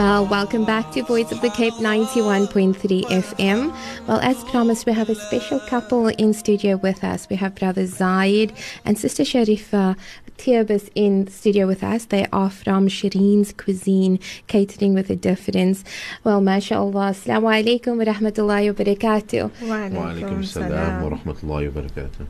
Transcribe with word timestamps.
a 0.00 0.09
Well, 0.20 0.28
welcome 0.28 0.66
back 0.66 0.92
to 0.92 1.02
Voice 1.02 1.32
of 1.32 1.40
the 1.40 1.48
Cape 1.48 1.72
91.3 1.72 3.04
FM. 3.06 3.74
Well, 4.06 4.20
as 4.20 4.44
promised, 4.44 4.84
we 4.84 4.92
have 4.92 5.08
a 5.08 5.14
special 5.14 5.58
couple 5.60 6.08
in 6.08 6.34
studio 6.34 6.76
with 6.76 7.02
us. 7.02 7.26
We 7.30 7.36
have 7.36 7.54
brother 7.54 7.86
Zaid 7.86 8.52
and 8.84 8.98
sister 8.98 9.22
Sharifa 9.22 9.96
Tirbus 10.36 10.90
in 10.94 11.26
studio 11.28 11.66
with 11.66 11.82
us. 11.82 12.06
They 12.06 12.26
are 12.32 12.50
from 12.50 12.88
Shireen's 12.88 13.52
Cuisine, 13.52 14.18
catering 14.46 14.94
with 14.94 15.10
a 15.10 15.16
difference. 15.16 15.84
Well, 16.24 16.40
mashallah. 16.40 17.12
Assalamu 17.12 17.48
alaikum 17.56 17.98
wa 17.98 18.04
rahmatullahi 18.12 18.68
wa 18.68 18.84
barakatuh. 18.84 19.50
Walaikum 19.60 20.44
salam 20.46 21.02
wa 21.02 21.16
rahmatullahi 21.16 21.74
wa 21.74 21.80
barakatuh. 21.82 22.26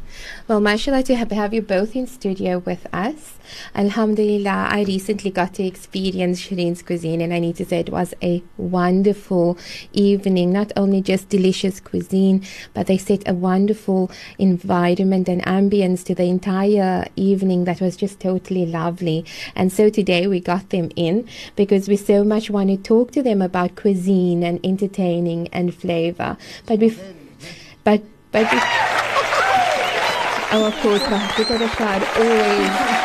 Well, 0.46 0.60
mashallah 0.60 1.02
to 1.04 1.16
have, 1.16 1.30
have 1.30 1.54
you 1.54 1.62
both 1.62 1.94
in 1.94 2.06
studio 2.06 2.58
with 2.58 2.86
us. 2.92 3.34
Alhamdulillah, 3.74 4.68
I 4.70 4.84
recently 4.86 5.30
got 5.30 5.54
to 5.54 5.64
experience 5.64 6.40
Shireen's 6.40 6.82
Cuisine 6.82 7.20
and 7.20 7.32
I 7.32 7.38
need 7.38 7.56
to 7.56 7.64
say 7.64 7.79
it 7.80 7.90
was 7.90 8.14
a 8.22 8.42
wonderful 8.56 9.58
evening. 9.92 10.52
Not 10.52 10.70
only 10.76 11.00
just 11.00 11.28
delicious 11.28 11.80
cuisine, 11.80 12.44
but 12.74 12.86
they 12.86 12.98
set 12.98 13.28
a 13.28 13.34
wonderful 13.34 14.10
environment 14.38 15.28
and 15.28 15.42
ambience 15.44 16.04
to 16.04 16.14
the 16.14 16.24
entire 16.24 17.06
evening 17.16 17.64
that 17.64 17.80
was 17.80 17.96
just 17.96 18.20
totally 18.20 18.66
lovely. 18.66 19.24
And 19.56 19.72
so 19.72 19.88
today 19.90 20.26
we 20.26 20.40
got 20.40 20.70
them 20.70 20.90
in 20.94 21.26
because 21.56 21.88
we 21.88 21.96
so 21.96 22.22
much 22.22 22.50
want 22.50 22.68
to 22.68 22.76
talk 22.76 23.10
to 23.12 23.22
them 23.22 23.42
about 23.42 23.76
cuisine 23.76 24.42
and 24.44 24.60
entertaining 24.62 25.48
and 25.48 25.74
flavor. 25.74 26.36
But 26.66 26.78
bef- 26.80 27.14
but 27.82 28.02
but 28.30 28.46
Oh, 30.52 30.66
of 30.66 30.74
course, 30.82 31.00
Mahbub 31.02 31.58
Rashad 31.62 32.02
always 32.18 32.99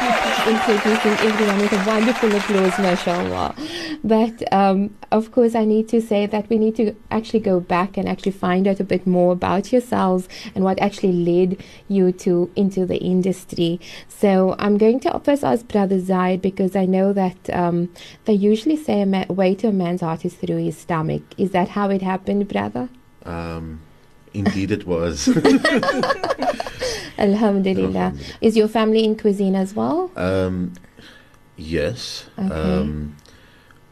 introducing 0.47 1.11
everyone 1.27 1.57
with 1.59 1.73
a 1.73 1.83
wonderful 1.85 2.35
applause, 2.35 2.77
mashallah. 2.77 3.55
But 4.03 4.53
um, 4.53 4.95
of 5.11 5.31
course, 5.31 5.55
I 5.55 5.65
need 5.65 5.89
to 5.89 6.01
say 6.01 6.27
that 6.27 6.47
we 6.49 6.57
need 6.57 6.75
to 6.75 6.95
actually 7.09 7.39
go 7.39 7.59
back 7.59 7.97
and 7.97 8.07
actually 8.07 8.33
find 8.33 8.67
out 8.67 8.79
a 8.79 8.83
bit 8.83 9.07
more 9.07 9.33
about 9.33 9.71
yourselves 9.71 10.29
and 10.53 10.63
what 10.63 10.79
actually 10.79 11.13
led 11.13 11.63
you 11.87 12.11
to 12.11 12.51
into 12.55 12.85
the 12.85 12.97
industry. 12.97 13.79
So 14.07 14.55
I'm 14.59 14.77
going 14.77 14.99
to 15.01 15.19
first 15.19 15.43
ask 15.43 15.67
Brother 15.67 15.99
Zaid 15.99 16.41
because 16.41 16.75
I 16.75 16.85
know 16.85 17.11
that 17.13 17.49
um, 17.51 17.91
they 18.25 18.33
usually 18.33 18.77
say 18.77 19.01
a 19.01 19.05
ma- 19.05 19.25
way 19.27 19.55
to 19.55 19.69
a 19.69 19.71
man's 19.71 20.01
heart 20.01 20.25
is 20.25 20.35
through 20.35 20.57
his 20.57 20.77
stomach. 20.77 21.23
Is 21.37 21.51
that 21.51 21.69
how 21.69 21.89
it 21.89 22.03
happened, 22.03 22.47
brother? 22.47 22.89
Um, 23.25 23.81
indeed, 24.33 24.69
it 24.71 24.85
was. 24.85 25.27
Alhamdulillah. 27.17 28.13
Is 28.41 28.57
your 28.57 28.67
family 28.67 29.03
in 29.03 29.17
cuisine 29.17 29.55
as 29.55 29.73
well? 29.73 30.11
um, 30.15 30.73
yes. 31.57 32.27
Okay. 32.37 32.53
Um, 32.53 33.15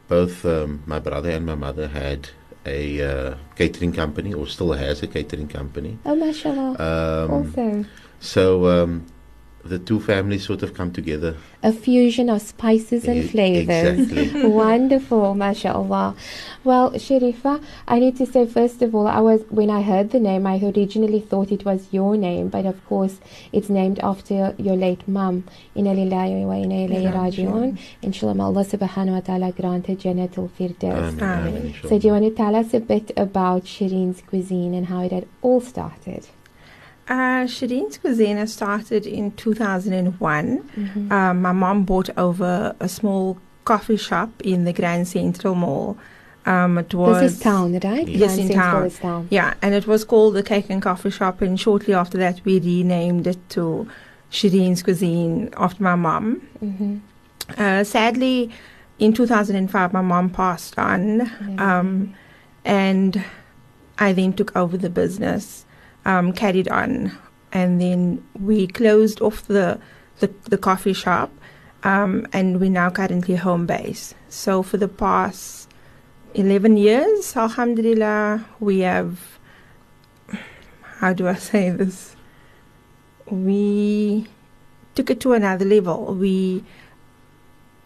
both 0.08 0.44
um, 0.44 0.82
my 0.86 0.98
brother 0.98 1.30
and 1.30 1.46
my 1.46 1.54
mother 1.54 1.88
had 1.88 2.28
a 2.66 3.00
uh, 3.02 3.36
catering 3.56 3.92
company, 3.92 4.32
or 4.32 4.46
still 4.46 4.72
has 4.72 5.02
a 5.02 5.06
catering 5.06 5.48
company. 5.48 5.98
Oh, 6.04 6.14
mashallah. 6.14 6.76
Um, 6.78 7.30
also, 7.30 7.84
so 8.20 8.66
um, 8.68 9.06
the 9.64 9.78
two 9.78 9.98
families 10.00 10.44
sort 10.46 10.62
of 10.62 10.74
come 10.74 10.92
together. 10.92 11.36
a 11.62 11.72
fusion 11.72 12.28
of 12.28 12.42
spices 12.42 13.04
and 13.08 13.18
E- 13.24 13.28
flavors. 13.28 13.98
exactly. 13.98 14.42
Wonderful, 14.64 15.34
mashallah. 15.34 16.14
Well, 16.62 16.90
Sharifa, 16.92 17.62
I 17.88 17.98
need 17.98 18.16
to 18.18 18.26
say 18.26 18.46
first 18.46 18.82
of 18.82 18.94
all, 18.94 19.06
I 19.06 19.20
was 19.20 19.40
when 19.48 19.70
I 19.70 19.80
heard 19.82 20.10
the 20.10 20.20
name, 20.20 20.46
I 20.46 20.56
originally 20.62 21.20
thought 21.20 21.50
it 21.50 21.64
was 21.64 21.86
your 21.90 22.16
name, 22.18 22.48
but 22.48 22.66
of 22.66 22.84
course, 22.86 23.16
it's 23.52 23.70
named 23.70 23.98
after 24.00 24.54
your 24.58 24.76
late 24.76 25.08
mum. 25.08 25.44
Inna 25.74 25.94
lillahi 25.94 26.44
wa 26.44 26.52
inna 26.54 26.78
ilayhi 26.86 27.10
raji'un. 27.20 27.78
Inshallah, 28.02 28.34
may 28.34 28.44
Allah 28.44 28.64
subhanahu 28.64 29.14
wa 29.18 29.20
ta'ala 29.20 29.52
granted 29.52 30.00
Jannatul 30.00 30.50
Firdaus. 30.58 31.08
Amen, 31.08 31.22
Amen. 31.22 31.56
amen, 31.56 31.74
So, 31.88 31.98
do 31.98 32.06
you 32.08 32.12
want 32.12 32.24
to 32.24 32.34
tell 32.34 32.54
us 32.54 32.74
a 32.74 32.80
bit 32.80 33.10
about 33.16 33.64
Shireen's 33.64 34.20
cuisine 34.20 34.74
and 34.74 34.86
how 34.86 35.00
it 35.02 35.12
had 35.12 35.26
all 35.40 35.60
started? 35.62 36.26
Uh, 37.08 37.44
Shireen's 37.46 37.98
Cuisine 37.98 38.46
started 38.46 39.06
in 39.06 39.32
2001. 39.32 40.62
Mm-hmm. 40.76 41.12
Um, 41.12 41.42
my 41.42 41.52
mom 41.52 41.84
bought 41.84 42.10
over 42.16 42.74
a 42.80 42.88
small 42.88 43.38
coffee 43.64 43.96
shop 43.96 44.30
in 44.42 44.64
the 44.64 44.72
Grand 44.72 45.06
Central 45.08 45.54
Mall. 45.54 45.96
Um, 46.46 46.78
it 46.78 46.94
was 46.94 47.20
This 47.20 47.32
is 47.34 47.40
town, 47.40 47.78
right? 47.80 48.06
Yes, 48.06 48.36
Grand 48.36 48.50
in 48.50 48.56
town. 48.56 48.84
is 48.84 48.98
town. 48.98 49.28
Yeah, 49.30 49.54
and 49.62 49.74
it 49.74 49.86
was 49.86 50.04
called 50.04 50.34
the 50.34 50.42
Cake 50.42 50.66
and 50.68 50.82
Coffee 50.82 51.10
Shop, 51.10 51.40
and 51.40 51.58
shortly 51.58 51.94
after 51.94 52.18
that, 52.18 52.40
we 52.44 52.58
renamed 52.60 53.26
it 53.26 53.38
to 53.50 53.88
Shireen's 54.30 54.82
Cuisine 54.82 55.50
after 55.56 55.82
my 55.82 55.94
mom. 55.94 56.46
Mm-hmm. 56.62 56.98
Uh, 57.58 57.84
sadly, 57.84 58.50
in 58.98 59.12
2005, 59.12 59.92
my 59.92 60.00
mom 60.00 60.30
passed 60.30 60.78
on, 60.78 61.22
um, 61.58 62.14
and 62.64 63.24
I 63.98 64.12
then 64.12 64.32
took 64.32 64.54
over 64.56 64.76
the 64.76 64.90
business, 64.90 65.64
um, 66.04 66.32
carried 66.32 66.68
on, 66.68 67.12
and 67.52 67.80
then 67.80 68.24
we 68.38 68.66
closed 68.66 69.20
off 69.20 69.46
the 69.46 69.78
the, 70.20 70.32
the 70.48 70.58
coffee 70.58 70.92
shop, 70.92 71.30
um, 71.82 72.26
and 72.32 72.60
we're 72.60 72.70
now 72.70 72.90
currently 72.90 73.36
home 73.36 73.66
base. 73.66 74.14
So 74.28 74.62
for 74.62 74.76
the 74.76 74.88
past 74.88 75.68
11 76.34 76.76
years, 76.76 77.36
Alhamdulillah, 77.36 78.44
we 78.60 78.80
have. 78.80 79.20
How 80.98 81.12
do 81.12 81.28
I 81.28 81.34
say 81.50 81.70
this? 81.70 82.16
We 83.26 84.26
took 84.94 85.10
it 85.10 85.20
to 85.20 85.32
another 85.32 85.64
level. 85.64 86.14
We 86.14 86.64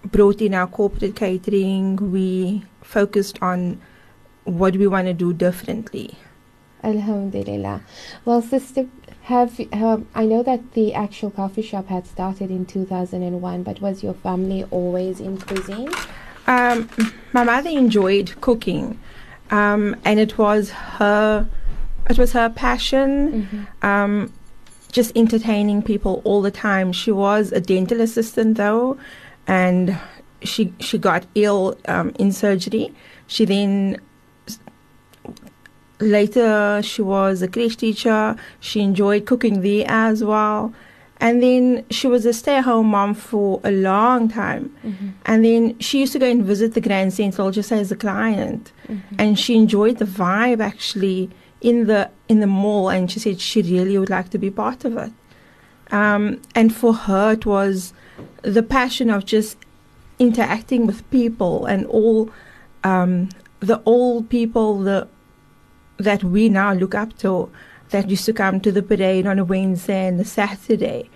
brought 0.04 0.40
in 0.40 0.54
our 0.54 0.66
corporate 0.66 1.16
catering. 1.16 1.96
We 2.12 2.62
focused 2.82 3.38
on 3.42 3.80
what 4.44 4.76
we 4.76 4.86
want 4.86 5.06
to 5.06 5.14
do 5.14 5.32
differently. 5.32 6.16
Alhamdulillah. 6.82 7.82
Well, 8.24 8.42
sister, 8.42 8.86
have 9.22 9.60
um, 9.72 10.08
I 10.14 10.24
know 10.24 10.42
that 10.42 10.72
the 10.72 10.94
actual 10.94 11.30
coffee 11.30 11.62
shop 11.62 11.88
had 11.88 12.06
started 12.06 12.50
in 12.50 12.64
2001, 12.64 13.62
but 13.62 13.80
was 13.80 14.02
your 14.02 14.14
family 14.14 14.64
always 14.70 15.20
in 15.20 15.38
cuisine? 15.38 15.90
Um, 16.46 16.88
my 17.34 17.44
mother 17.44 17.68
enjoyed 17.68 18.40
cooking, 18.40 18.98
um, 19.50 19.96
and 20.04 20.18
it 20.18 20.38
was 20.38 20.70
her, 20.70 21.46
it 22.08 22.18
was 22.18 22.32
her 22.32 22.48
passion. 22.48 23.66
Um, 23.82 24.32
just 24.90 25.14
entertaining 25.14 25.82
people 25.82 26.22
all 26.24 26.40
the 26.40 26.50
time. 26.50 26.92
She 26.92 27.12
was 27.12 27.52
a 27.52 27.60
dental 27.60 28.00
assistant 28.00 28.56
though, 28.56 28.98
and 29.46 29.98
she 30.42 30.72
she 30.80 30.96
got 30.96 31.26
ill 31.34 31.76
um, 31.86 32.12
in 32.18 32.32
surgery. 32.32 32.94
She 33.26 33.44
then 33.44 34.00
later 36.00 36.80
she 36.82 37.02
was 37.02 37.42
a 37.42 37.48
creche 37.48 37.76
teacher. 37.76 38.36
She 38.60 38.80
enjoyed 38.80 39.26
cooking 39.26 39.62
there 39.62 39.86
as 39.88 40.22
well. 40.22 40.72
And 41.20 41.42
then 41.42 41.84
she 41.90 42.06
was 42.06 42.24
a 42.26 42.32
stay-at-home 42.32 42.86
mom 42.86 43.14
for 43.14 43.60
a 43.64 43.72
long 43.72 44.28
time. 44.28 44.72
And 45.26 45.44
then 45.44 45.76
she 45.80 45.98
used 46.00 46.12
to 46.12 46.20
go 46.20 46.30
and 46.30 46.44
visit 46.44 46.74
the 46.74 46.80
Grand 46.80 47.12
Central 47.12 47.50
just 47.50 47.72
as 47.72 47.90
a 47.90 47.96
client. 47.96 48.72
And 49.18 49.36
she 49.36 49.56
enjoyed 49.56 49.98
the 49.98 50.04
vibe 50.04 50.60
actually 50.60 51.30
in 51.60 51.86
the 51.86 52.08
in 52.28 52.38
the 52.38 52.46
mall 52.46 52.88
and 52.88 53.10
she 53.10 53.18
said 53.18 53.40
she 53.40 53.62
really 53.62 53.98
would 53.98 54.10
like 54.10 54.30
to 54.30 54.38
be 54.38 54.50
part 54.50 54.84
of 54.84 54.96
it. 54.96 55.12
Um, 55.90 56.40
and 56.54 56.74
for 56.74 56.92
her 56.92 57.32
it 57.32 57.46
was 57.46 57.92
the 58.42 58.62
passion 58.62 59.10
of 59.10 59.24
just 59.24 59.56
interacting 60.18 60.86
with 60.86 61.08
people 61.10 61.66
and 61.66 61.86
all 61.86 62.30
um, 62.84 63.30
the 63.60 63.82
old 63.86 64.28
people 64.28 64.78
the 64.78 65.08
that 65.98 66.24
we 66.24 66.48
now 66.48 66.72
look 66.72 66.94
up 66.94 67.16
to 67.18 67.50
that 67.90 68.10
used 68.10 68.26
to 68.26 68.32
come 68.32 68.60
to 68.60 68.70
the 68.70 68.82
parade 68.82 69.26
on 69.26 69.38
a 69.38 69.44
Wednesday 69.44 70.06
and 70.06 70.20
a 70.20 70.24
Saturday. 70.24 71.08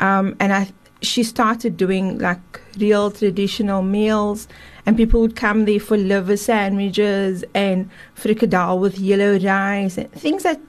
Um, 0.00 0.36
and 0.40 0.52
I, 0.52 0.68
she 1.00 1.22
started 1.22 1.76
doing 1.76 2.18
like 2.18 2.60
real 2.78 3.10
traditional 3.10 3.82
meals, 3.82 4.48
and 4.84 4.96
people 4.96 5.20
would 5.20 5.36
come 5.36 5.64
there 5.64 5.78
for 5.80 5.96
liver 5.96 6.36
sandwiches 6.36 7.44
and 7.54 7.88
frikkadel 8.16 8.80
with 8.80 8.98
yellow 8.98 9.38
rice 9.38 9.96
and 9.96 10.10
things 10.12 10.42
that 10.42 10.60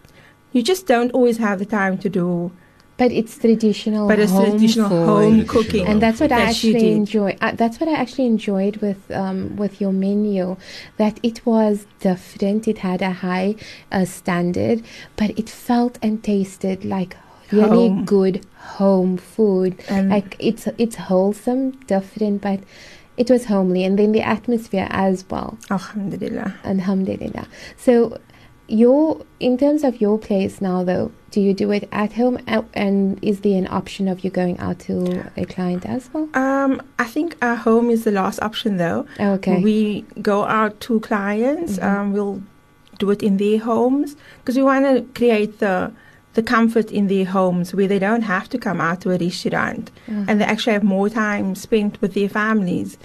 you 0.51 0.61
just 0.61 0.85
don't 0.87 1.11
always 1.11 1.37
have 1.37 1.59
the 1.59 1.65
time 1.65 1.97
to 1.99 2.09
do. 2.09 2.51
But 3.01 3.11
it's 3.19 3.37
traditional. 3.37 4.07
But 4.11 4.19
it's 4.19 4.31
home 4.31 4.51
traditional 4.51 4.89
food. 4.89 5.05
home 5.13 5.45
cooking. 5.47 5.85
and 5.87 6.01
that's 6.03 6.19
what 6.19 6.31
I 6.31 6.39
that 6.45 6.55
she 6.55 6.69
actually 6.69 6.89
did. 6.89 6.97
enjoy. 6.97 7.37
Uh, 7.41 7.53
that's 7.61 7.79
what 7.79 7.87
I 7.89 7.93
actually 8.03 8.27
enjoyed 8.35 8.75
with 8.85 9.01
um, 9.21 9.55
with 9.55 9.73
your 9.81 9.93
menu, 10.05 10.57
that 10.97 11.15
it 11.23 11.37
was 11.45 11.75
different. 12.01 12.67
It 12.67 12.79
had 12.89 13.01
a 13.01 13.13
high 13.25 13.55
uh, 13.91 14.05
standard, 14.05 14.83
but 15.15 15.29
it 15.39 15.49
felt 15.49 15.97
and 16.05 16.21
tasted 16.23 16.83
like 16.85 17.15
really 17.51 17.87
Home. 17.89 18.05
good 18.05 18.45
home 18.77 19.17
food. 19.17 19.71
And 19.89 20.09
like 20.09 20.35
it's 20.39 20.67
it's 20.77 20.97
wholesome, 21.09 21.71
different, 21.87 22.41
but 22.41 22.59
it 23.17 23.29
was 23.29 23.45
homely, 23.45 23.83
and 23.83 23.97
then 23.99 24.11
the 24.11 24.21
atmosphere 24.21 24.87
as 24.91 25.25
well. 25.29 25.57
Alhamdulillah. 25.71 26.55
Alhamdulillah. 26.63 27.47
So, 27.75 28.17
your 28.69 29.21
in 29.39 29.57
terms 29.57 29.83
of 29.83 29.99
your 30.01 30.17
place 30.17 30.61
now, 30.61 30.83
though, 30.83 31.11
do 31.31 31.41
you 31.41 31.53
do 31.53 31.71
it 31.71 31.87
at 31.91 32.13
home, 32.13 32.37
uh, 32.47 32.61
and 32.73 33.17
is 33.23 33.41
there 33.41 33.57
an 33.57 33.67
option 33.67 34.07
of 34.07 34.23
you 34.23 34.29
going 34.29 34.57
out 34.59 34.79
to 34.79 35.25
a 35.37 35.45
client 35.45 35.85
as 35.85 36.09
well? 36.13 36.27
Um, 36.33 36.81
I 36.97 37.05
think 37.05 37.35
our 37.41 37.55
home 37.55 37.89
is 37.89 38.03
the 38.03 38.11
last 38.11 38.41
option, 38.41 38.77
though. 38.77 39.05
Okay. 39.19 39.61
We 39.61 40.05
go 40.21 40.45
out 40.45 40.79
to 40.81 40.99
clients. 41.01 41.77
Mhm. 41.77 41.83
Um, 41.83 42.13
we'll 42.13 42.41
do 42.99 43.09
it 43.11 43.23
in 43.23 43.37
their 43.37 43.59
homes 43.59 44.15
because 44.39 44.55
we 44.57 44.63
want 44.63 44.85
to 44.85 45.01
create 45.19 45.59
the 45.59 45.91
the 46.35 46.43
comfort 46.43 46.91
in 46.91 47.07
their 47.07 47.25
homes 47.25 47.73
where 47.73 47.87
they 47.87 47.97
don't 47.99 48.21
have 48.21 48.47
to 48.47 48.57
come 48.57 48.79
out 48.79 49.01
to 49.01 49.09
a 49.09 49.17
restaurant 49.17 49.89
Uh-huh. 50.07 50.25
and 50.27 50.39
they 50.39 50.45
actually 50.45 50.73
have 50.73 50.83
more 50.83 51.09
time 51.09 51.55
spent 51.55 51.99
with 52.01 52.13
their 52.13 52.29
families. 52.29 52.97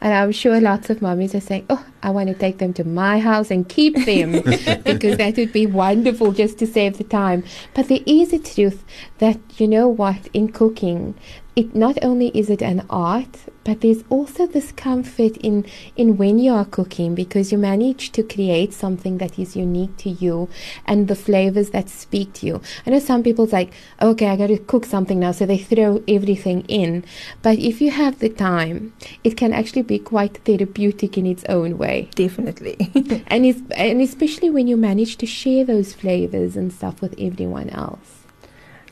And 0.00 0.14
I'm 0.14 0.30
sure 0.30 0.60
lots 0.60 0.90
of 0.90 1.02
mummies 1.02 1.34
are 1.34 1.40
saying, 1.40 1.66
"Oh, 1.68 1.84
I 2.02 2.10
want 2.10 2.28
to 2.28 2.34
take 2.34 2.58
them 2.58 2.72
to 2.74 2.84
my 2.84 3.18
house 3.18 3.50
and 3.50 3.68
keep 3.68 3.96
them 4.04 4.32
because 4.84 5.16
that 5.18 5.36
would 5.36 5.52
be 5.52 5.66
wonderful 5.66 6.32
just 6.32 6.58
to 6.58 6.66
save 6.66 6.98
the 6.98 7.04
time." 7.04 7.42
But 7.74 7.88
there 7.88 8.04
is 8.06 8.32
a 8.32 8.38
truth 8.38 8.84
that 9.18 9.38
you 9.58 9.66
know 9.66 9.88
what 9.88 10.28
in 10.32 10.48
cooking, 10.50 11.14
it 11.58 11.74
not 11.74 11.98
only 12.02 12.28
is 12.38 12.50
it 12.50 12.62
an 12.62 12.86
art, 12.88 13.36
but 13.64 13.80
there's 13.80 14.04
also 14.10 14.46
this 14.46 14.70
comfort 14.70 15.36
in 15.38 15.66
in 15.96 16.16
when 16.16 16.38
you 16.38 16.52
are 16.52 16.64
cooking 16.64 17.16
because 17.16 17.50
you 17.50 17.58
manage 17.58 18.12
to 18.12 18.22
create 18.22 18.72
something 18.72 19.18
that 19.18 19.40
is 19.40 19.56
unique 19.56 19.96
to 19.96 20.10
you 20.10 20.48
and 20.86 21.08
the 21.08 21.16
flavors 21.16 21.70
that 21.70 21.88
speak 21.88 22.32
to 22.34 22.46
you. 22.46 22.60
I 22.86 22.90
know 22.90 23.00
some 23.00 23.24
people's 23.24 23.52
like, 23.52 23.72
"Okay, 24.00 24.28
I 24.28 24.36
got 24.36 24.46
to 24.46 24.58
cook 24.58 24.86
something 24.86 25.18
now," 25.18 25.32
so 25.32 25.46
they 25.46 25.58
throw 25.58 26.00
everything 26.06 26.60
in. 26.68 27.02
But 27.42 27.58
if 27.58 27.80
you 27.80 27.90
have 27.90 28.20
the 28.20 28.28
time, 28.28 28.92
it 29.24 29.36
can 29.36 29.52
actually 29.52 29.82
be 29.82 29.98
quite 29.98 30.38
therapeutic 30.44 31.18
in 31.18 31.26
its 31.26 31.44
own 31.48 31.76
way. 31.76 32.08
Definitely. 32.14 32.76
And 33.26 33.44
it's, 33.44 33.60
and 33.76 34.00
especially 34.00 34.50
when 34.50 34.68
you 34.68 34.76
manage 34.76 35.16
to 35.22 35.26
share 35.26 35.64
those 35.64 35.92
flavors 35.92 36.56
and 36.56 36.72
stuff 36.72 37.02
with 37.02 37.14
everyone 37.18 37.68
else. 37.70 38.08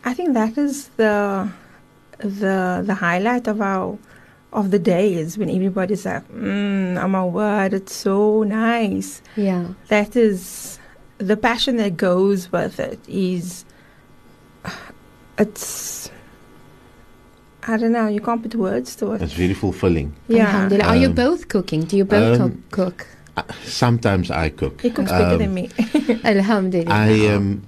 I 0.05 0.15
think 0.15 0.35
that 0.35 0.59
is 0.59 0.89
the 0.97 1.49
the 2.19 2.83
the 2.85 2.95
highlight 2.95 3.47
of 3.49 3.61
our 3.61 3.99
of 4.53 4.71
the 4.71 4.79
day 4.79 5.15
is 5.15 5.37
when 5.39 5.51
everybody's 5.51 6.05
like, 6.07 6.27
mm, 6.33 6.97
"Oh 7.03 7.09
my 7.09 7.25
word, 7.25 7.75
it's 7.75 7.95
so 7.95 8.43
nice." 8.43 9.21
Yeah. 9.37 9.67
That 9.89 10.17
is 10.17 10.79
the 11.19 11.37
passion 11.37 11.77
that 11.77 11.97
goes 11.97 12.51
with 12.53 12.79
it. 12.81 12.99
Is 13.09 13.65
it's 15.39 16.11
I 17.69 17.77
don't 17.77 17.93
know. 17.93 18.07
You 18.07 18.21
can't 18.21 18.43
put 18.43 18.55
words 18.55 18.95
to 18.97 19.13
it. 19.15 19.23
It's 19.23 19.33
very 19.33 19.55
fulfilling. 19.55 20.15
Yeah, 20.29 20.47
Alhamdulillah. 20.47 20.89
Are 20.89 20.97
you 20.97 21.09
Um, 21.09 21.15
both 21.15 21.49
cooking? 21.49 21.81
Do 21.85 21.97
you 21.97 22.05
both 22.05 22.41
um, 22.41 22.63
cook? 22.71 22.99
cook? 22.99 23.07
Uh, 23.37 23.43
Sometimes 23.65 24.31
I 24.31 24.51
cook. 24.51 24.81
he 24.81 24.91
cooks 24.91 25.11
better 25.11 25.35
Um, 25.35 25.39
than 25.39 25.53
me. 25.55 25.69
Alhamdulillah. 26.25 26.95
I 26.95 27.27
um, 27.35 27.63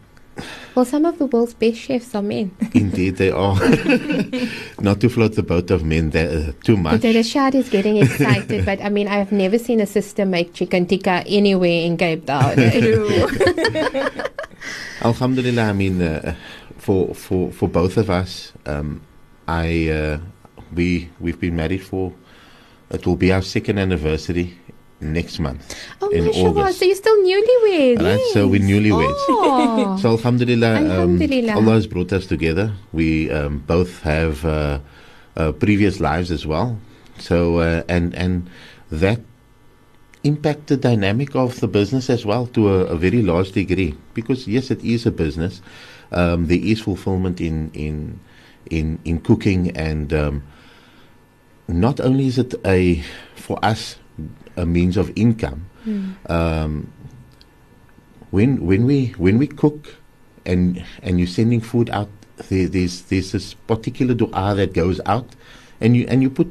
well, 0.75 0.85
some 0.85 1.05
of 1.05 1.19
the 1.19 1.27
world's 1.27 1.55
best 1.55 1.79
chefs 1.79 2.15
are 2.15 2.23
men. 2.23 2.55
indeed 2.75 3.17
they 3.17 3.31
are. 3.31 3.55
Not 4.81 5.01
to 5.01 5.09
float 5.09 5.35
the 5.35 5.43
boat 5.43 5.71
of 5.71 5.85
men 5.85 6.11
there, 6.11 6.51
uh, 6.51 6.53
too 6.65 6.77
much. 6.77 7.01
Potato 7.01 7.19
Rashad 7.21 7.55
is 7.55 7.69
getting 7.69 7.97
excited, 8.03 8.65
but 8.65 8.81
I 8.83 8.89
mean, 8.89 9.09
I 9.09 9.17
have 9.19 9.33
never 9.33 9.59
seen 9.59 9.81
a 9.81 9.87
sister 9.87 10.25
make 10.25 10.55
chicken 10.55 10.87
tikka 10.87 11.25
anywhere 11.27 11.83
in 11.85 11.97
Cape 11.97 12.27
Town. 12.27 12.59
Alhamdulillah, 15.03 15.63
I 15.63 15.73
mean, 15.73 16.03
uh, 16.03 16.35
for 16.79 17.15
for 17.15 17.51
for 17.53 17.69
both 17.69 17.97
of 17.97 18.11
us, 18.11 18.53
um, 18.67 19.01
I 19.47 19.89
uh, 19.89 20.19
we 20.75 21.11
we've 21.21 21.41
been 21.41 21.57
married 21.57 21.83
for 21.83 22.13
it 22.91 23.07
will 23.07 23.17
be 23.17 23.33
our 23.33 23.43
second 23.43 23.79
anniversary 23.79 24.59
next 25.01 25.39
month. 25.39 25.77
oh, 26.03 26.09
In. 26.11 26.29
August. 26.29 26.79
So 26.79 26.85
you're 26.85 26.97
still 26.97 27.17
newlyweds. 27.23 28.03
Right, 28.03 28.31
so 28.33 28.49
we're 28.49 28.61
newlyweds. 28.61 29.15
Oh. 29.29 29.99
So 30.01 30.11
Alhamdulillah, 30.13 31.03
um, 31.03 31.21
Allah 31.23 31.73
has 31.75 31.87
brought 31.87 32.13
us 32.13 32.27
together. 32.27 32.73
We 32.93 33.31
um, 33.31 33.59
both 33.61 34.03
have 34.03 34.45
uh, 34.45 34.81
uh, 35.37 35.53
previous 35.53 36.01
lives 36.01 36.31
as 36.31 36.47
well. 36.47 36.79
So 37.19 37.59
uh, 37.59 37.83
and 37.89 38.15
and 38.15 38.49
that 38.91 39.21
impact 40.25 40.67
the 40.67 40.77
dynamic 40.77 41.35
of 41.37 41.61
the 41.61 41.69
business 41.69 42.11
as 42.11 42.27
well 42.27 42.47
to 42.49 42.69
a, 42.69 42.85
a 42.87 42.97
very 42.97 43.23
large 43.23 43.53
degree 43.53 43.95
because 44.15 44.47
yes, 44.47 44.71
it 44.71 44.83
is 44.83 45.07
a 45.07 45.11
business. 45.11 45.63
Um, 46.11 46.47
there 46.47 46.59
is 46.61 46.81
fulfillment 46.81 47.41
in 47.41 47.71
in 47.75 48.21
in 48.71 48.99
in 49.05 49.21
cooking 49.21 49.71
and 49.77 50.13
um, 50.13 50.43
not 51.69 52.01
only 52.01 52.27
is 52.27 52.39
it 52.39 52.55
a 52.65 53.03
for 53.37 53.59
us 53.63 53.97
a 54.59 54.67
means 54.67 54.97
of 54.99 55.15
income. 55.15 55.71
Hmm. 55.87 56.19
Um, 56.27 56.73
when 58.31 58.67
when 58.67 58.85
we 58.85 59.15
when 59.17 59.39
we 59.39 59.47
cook 59.47 59.95
and 60.45 60.85
and 61.03 61.19
you're 61.19 61.31
sending 61.31 61.61
food 61.63 61.89
out, 61.91 62.11
there, 62.51 62.69
there's 62.69 63.03
there's 63.09 63.33
this 63.33 63.55
particular 63.55 64.15
du'a 64.15 64.57
that 64.57 64.75
goes 64.75 65.01
out, 65.07 65.33
and 65.81 65.97
you 65.97 66.05
and 66.11 66.21
you 66.23 66.29
put 66.29 66.49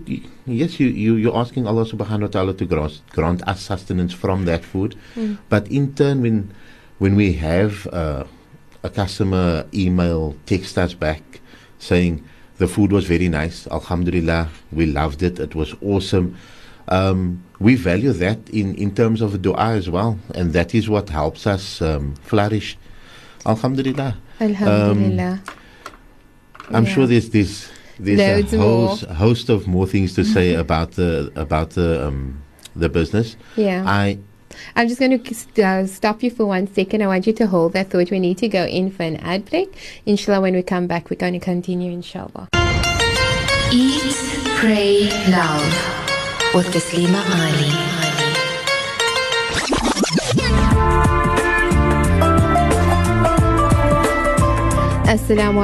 yes 0.48 0.80
you 0.80 0.88
you 0.88 1.15
you're 1.15 1.36
asking 1.38 1.68
Allah 1.68 1.86
Subhanahu 1.86 2.31
wa 2.31 2.33
Taala 2.33 2.57
to 2.57 2.65
grant 2.65 3.01
grant 3.12 3.45
us 3.48 3.62
sustenance 3.62 4.13
from 4.13 4.45
that 4.45 4.63
food, 4.63 4.95
Mm. 5.15 5.38
but 5.50 5.68
in 5.68 5.94
turn 5.94 6.21
when 6.24 6.50
when 6.98 7.13
we 7.15 7.33
have 7.38 7.86
uh, 7.94 8.24
a 8.81 8.89
customer 8.89 9.65
email 9.74 10.36
text 10.50 10.77
us 10.77 10.94
back 10.95 11.21
saying 11.77 12.24
the 12.57 12.68
food 12.68 12.89
was 12.92 13.06
very 13.06 13.30
nice, 13.30 13.68
Alhamdulillah, 13.69 14.50
we 14.74 14.88
loved 14.89 15.21
it, 15.21 15.38
it 15.38 15.54
was 15.54 15.75
awesome. 15.86 16.33
Um, 16.89 17.44
we 17.60 17.75
value 17.75 18.13
that 18.13 18.50
in, 18.50 18.75
in 18.75 18.94
terms 18.95 19.22
of 19.22 19.42
dua 19.42 19.72
as 19.75 19.89
well, 19.89 20.18
and 20.36 20.54
that 20.54 20.74
is 20.75 20.88
what 20.89 21.10
helps 21.10 21.45
us 21.48 21.81
um, 21.81 22.16
flourish. 22.24 22.78
Alhamdulillah. 23.45 24.16
Alhamdulillah. 24.39 25.42
I'm 26.69 26.86
Yeah. 26.86 26.94
sure 26.94 27.07
there's 27.07 27.30
there's 27.30 27.69
there's 28.00 28.19
Loads 28.19 28.54
a 28.54 28.57
host, 28.57 29.04
host 29.06 29.50
of 29.50 29.68
more 29.68 29.88
things 29.88 30.13
to 30.16 30.24
say 30.24 30.54
about 30.66 30.92
the 30.92 31.31
about 31.36 31.72
the 31.72 32.07
um, 32.07 32.42
the 32.75 32.90
business. 32.90 33.36
yeah. 33.56 33.83
I 33.86 34.19
I'm 34.75 34.88
just 34.88 35.00
going 35.00 35.19
to 35.22 35.63
uh, 35.63 35.86
stop 35.88 36.24
you 36.24 36.31
for 36.31 36.45
one 36.45 36.68
second. 36.74 37.04
I 37.04 37.07
want 37.07 37.28
you 37.28 37.33
to 37.33 37.48
hold 37.48 37.74
that 37.74 37.90
thought. 37.90 38.10
We 38.10 38.19
need 38.19 38.38
to 38.40 38.48
go 38.48 38.66
in 38.66 38.90
for 38.92 39.04
an 39.04 39.18
ad 39.18 39.45
break. 39.45 40.01
Inshallah, 40.06 40.42
when 40.42 40.56
we 40.56 40.63
come 40.63 40.88
back, 40.88 41.10
we're 41.10 41.18
going 41.18 41.33
to 41.33 41.40
continue, 41.40 41.92
inshallah. 41.92 42.48
Eat, 43.72 44.16
Pray, 44.56 45.10
Love 45.30 46.06
with 46.57 46.74
Taslima 46.74 47.21
Ali. 47.39 47.69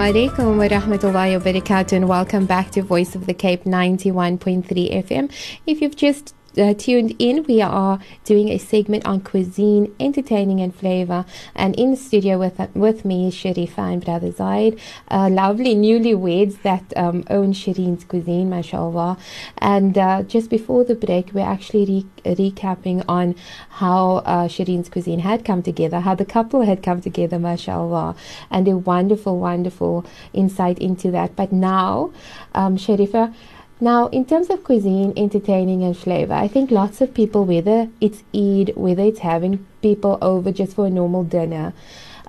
Alaikum 0.04 0.58
wa 0.58 0.68
rahmatullahi 0.68 1.38
wa 1.38 1.44
barakatuh 1.44 1.94
and 1.94 2.08
welcome 2.08 2.46
back 2.46 2.70
to 2.70 2.84
Voice 2.84 3.16
of 3.16 3.26
the 3.26 3.34
Cape 3.34 3.64
91.3 3.64 4.68
FM. 5.04 5.32
If 5.66 5.82
you've 5.82 5.96
just 5.96 6.36
uh, 6.58 6.74
tuned 6.74 7.16
in, 7.20 7.44
we 7.44 7.62
are 7.62 8.00
doing 8.26 8.50
a 8.50 8.58
segment 8.58 9.06
on 9.06 9.22
cuisine, 9.22 9.94
entertaining 10.00 10.60
and 10.62 10.74
flavor. 10.74 11.26
And 11.56 11.76
in 11.76 11.92
the 11.92 11.98
studio 11.98 12.38
with 12.38 12.60
with 12.74 13.06
me 13.06 13.28
is 13.28 13.36
Sharifa 13.36 13.94
and 13.94 14.04
brother 14.04 14.32
Zaid, 14.32 14.80
uh, 15.10 15.30
lovely 15.30 15.76
newlyweds 15.76 16.62
that 16.62 16.84
um, 16.96 17.24
own 17.30 17.54
Shireen's 17.54 18.04
Cuisine, 18.04 18.50
mashallah. 18.50 19.18
And 19.58 19.98
uh, 19.98 20.24
just 20.24 20.50
before 20.50 20.84
the 20.84 20.96
break, 20.96 21.32
we're 21.34 21.42
actually 21.42 22.08
re- 22.26 22.36
recapping 22.36 23.04
on 23.08 23.36
how 23.70 24.18
uh, 24.18 24.48
Shireen's 24.48 24.90
Cuisine 24.90 25.20
had 25.20 25.44
come 25.46 25.64
together, 25.64 26.00
how 26.02 26.16
the 26.16 26.26
couple 26.26 26.62
had 26.62 26.84
come 26.84 27.02
together, 27.02 27.40
mashallah, 27.40 28.16
and 28.50 28.68
a 28.68 28.78
wonderful, 28.78 29.40
wonderful 29.40 30.06
insight 30.34 30.80
into 30.80 31.12
that. 31.12 31.36
But 31.36 31.52
now, 31.52 32.12
um, 32.54 32.78
Sharifa, 32.78 33.34
now, 33.80 34.08
in 34.08 34.26
terms 34.26 34.50
of 34.50 34.64
cuisine, 34.64 35.14
entertaining, 35.18 35.84
and 35.84 35.98
flavor, 35.98 36.34
I 36.34 36.48
think 36.48 36.72
lots 36.72 37.02
of 37.02 37.14
people, 37.14 37.46
whether 37.46 37.90
it's 38.00 38.24
Eid, 38.34 38.76
whether 38.76 39.04
it's 39.04 39.20
having 39.20 39.66
people 39.82 40.18
over 40.22 40.52
just 40.52 40.76
for 40.76 40.88
a 40.88 40.90
normal 40.90 41.24
dinner, 41.24 41.74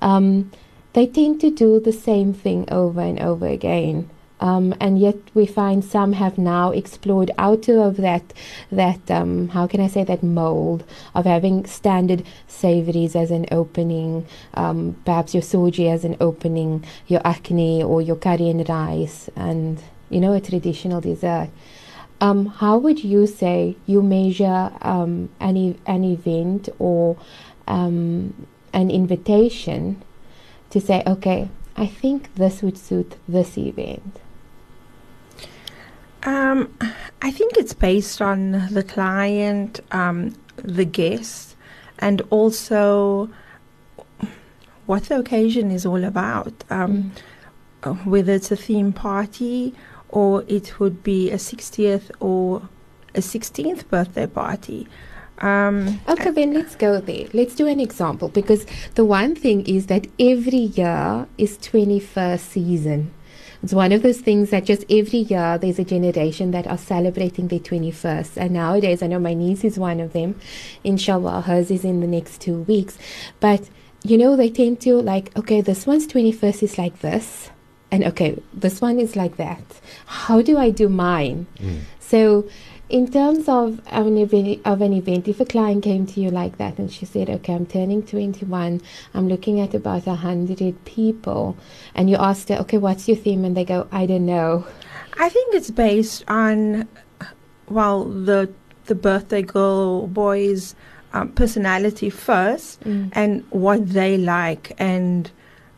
um, 0.00 0.50
they 0.94 1.06
tend 1.06 1.40
to 1.42 1.50
do 1.50 1.80
the 1.80 1.92
same 1.92 2.32
thing 2.32 2.68
over 2.70 3.00
and 3.00 3.20
over 3.20 3.46
again. 3.46 4.10
Um, 4.40 4.74
and 4.80 4.98
yet 4.98 5.16
we 5.32 5.46
find 5.46 5.84
some 5.84 6.12
have 6.14 6.38
now 6.38 6.70
explored 6.70 7.30
out 7.38 7.68
of 7.68 7.96
that 7.98 8.32
that 8.70 9.10
um, 9.10 9.48
how 9.48 9.66
can 9.66 9.80
I 9.80 9.86
say 9.86 10.04
that 10.04 10.22
mold 10.22 10.84
of 11.14 11.24
having 11.24 11.64
standard 11.66 12.26
savories 12.48 13.14
as 13.14 13.30
an 13.30 13.46
opening, 13.52 14.26
um, 14.54 14.96
perhaps 15.04 15.34
your 15.34 15.42
soji 15.42 15.90
as 15.90 16.04
an 16.04 16.16
opening, 16.20 16.84
your 17.06 17.20
akhni 17.20 17.82
or 17.82 18.02
your 18.02 18.16
curry 18.16 18.50
and 18.50 18.68
rice, 18.68 19.30
and 19.36 19.80
you 20.14 20.20
know 20.20 20.32
a 20.32 20.40
traditional 20.40 21.00
dessert. 21.00 21.50
Um, 22.20 22.46
how 22.46 22.78
would 22.78 23.02
you 23.02 23.26
say 23.26 23.76
you 23.86 24.00
measure 24.00 24.70
um, 24.80 25.28
an 25.40 25.78
an 25.86 26.04
event 26.04 26.68
or 26.78 27.16
um, 27.66 28.46
an 28.72 28.90
invitation 28.90 30.02
to 30.70 30.80
say, 30.80 31.02
okay, 31.06 31.48
I 31.76 31.86
think 31.86 32.34
this 32.36 32.62
would 32.62 32.78
suit 32.78 33.16
this 33.26 33.58
event? 33.58 34.20
Um, 36.22 36.74
I 37.20 37.30
think 37.30 37.56
it's 37.56 37.74
based 37.74 38.22
on 38.22 38.68
the 38.70 38.82
client, 38.82 39.80
um, 39.90 40.34
the 40.56 40.84
guest, 40.84 41.56
and 41.98 42.22
also 42.30 43.28
what 44.86 45.04
the 45.04 45.18
occasion 45.18 45.70
is 45.70 45.84
all 45.84 46.04
about. 46.04 46.54
Um, 46.70 47.12
uh, 47.82 47.92
Whether 47.92 48.32
it's 48.32 48.50
a 48.50 48.56
theme 48.56 48.92
party 48.92 49.74
or 50.14 50.44
it 50.46 50.78
would 50.78 51.02
be 51.02 51.30
a 51.32 51.36
60th 51.36 52.10
or 52.20 52.68
a 53.14 53.20
16th 53.20 53.88
birthday 53.88 54.26
party. 54.28 54.86
Um, 55.38 56.00
Okay, 56.08 56.30
then 56.30 56.54
let's 56.54 56.76
go 56.76 57.00
there. 57.00 57.26
Let's 57.32 57.56
do 57.56 57.66
an 57.66 57.80
example 57.80 58.28
because 58.28 58.64
the 58.94 59.04
one 59.04 59.34
thing 59.34 59.66
is 59.66 59.86
that 59.86 60.06
every 60.20 60.70
year 60.78 61.26
is 61.36 61.58
21st 61.58 62.38
season. 62.38 63.12
It's 63.60 63.72
one 63.72 63.90
of 63.90 64.02
those 64.02 64.20
things 64.20 64.50
that 64.50 64.66
just 64.66 64.84
every 64.88 65.20
year 65.20 65.58
there's 65.58 65.80
a 65.80 65.84
generation 65.84 66.52
that 66.52 66.68
are 66.68 66.78
celebrating 66.78 67.48
their 67.48 67.58
21st. 67.58 68.36
And 68.36 68.52
nowadays, 68.52 69.02
I 69.02 69.08
know 69.08 69.18
my 69.18 69.34
niece 69.34 69.64
is 69.64 69.78
one 69.78 69.98
of 69.98 70.12
them. 70.12 70.38
Inshallah, 70.84 71.40
hers 71.40 71.70
is 71.70 71.84
in 71.84 72.00
the 72.00 72.06
next 72.06 72.40
two 72.40 72.60
weeks. 72.62 72.98
But, 73.40 73.68
you 74.04 74.16
know, 74.16 74.36
they 74.36 74.50
tend 74.50 74.80
to 74.82 75.00
like, 75.00 75.36
okay, 75.36 75.60
this 75.60 75.86
one's 75.86 76.06
21st 76.06 76.62
is 76.62 76.78
like 76.78 77.00
this. 77.00 77.50
And 77.94 78.02
okay, 78.10 78.30
this 78.52 78.80
one 78.80 78.98
is 78.98 79.14
like 79.14 79.36
that. 79.36 79.62
How 80.06 80.42
do 80.42 80.58
I 80.58 80.70
do 80.70 80.88
mine? 80.88 81.46
So, 82.00 82.48
in 82.88 83.04
terms 83.18 83.48
of 83.48 83.80
an 83.86 84.18
event, 84.18 84.62
of 84.64 84.82
an 84.82 84.92
event, 84.92 85.28
if 85.28 85.38
a 85.38 85.44
client 85.44 85.84
came 85.84 86.04
to 86.12 86.20
you 86.20 86.30
like 86.30 86.58
that 86.58 86.74
and 86.80 86.90
she 86.96 87.06
said, 87.06 87.30
"Okay, 87.36 87.54
I'm 87.54 87.66
turning 87.66 88.02
21, 88.02 88.80
I'm 89.14 89.28
looking 89.28 89.60
at 89.60 89.74
about 89.74 90.08
a 90.08 90.16
hundred 90.16 90.84
people," 90.84 91.56
and 91.94 92.10
you 92.10 92.16
asked 92.16 92.48
her, 92.48 92.56
"Okay, 92.66 92.78
what's 92.78 93.06
your 93.06 93.16
theme?" 93.16 93.44
and 93.44 93.56
they 93.56 93.64
go, 93.64 93.86
"I 93.92 94.06
don't 94.10 94.26
know." 94.26 94.66
I 95.26 95.28
think 95.34 95.54
it's 95.54 95.70
based 95.70 96.24
on, 96.26 96.88
well, 97.78 98.04
the 98.30 98.50
the 98.90 98.96
birthday 98.96 99.42
girl 99.42 100.02
or 100.02 100.08
boy's 100.08 100.74
um, 101.14 101.28
personality 101.42 102.10
first 102.10 102.82
Mm. 102.84 103.10
and 103.12 103.30
what 103.50 103.80
they 103.98 104.18
like, 104.18 104.74
and 104.78 105.30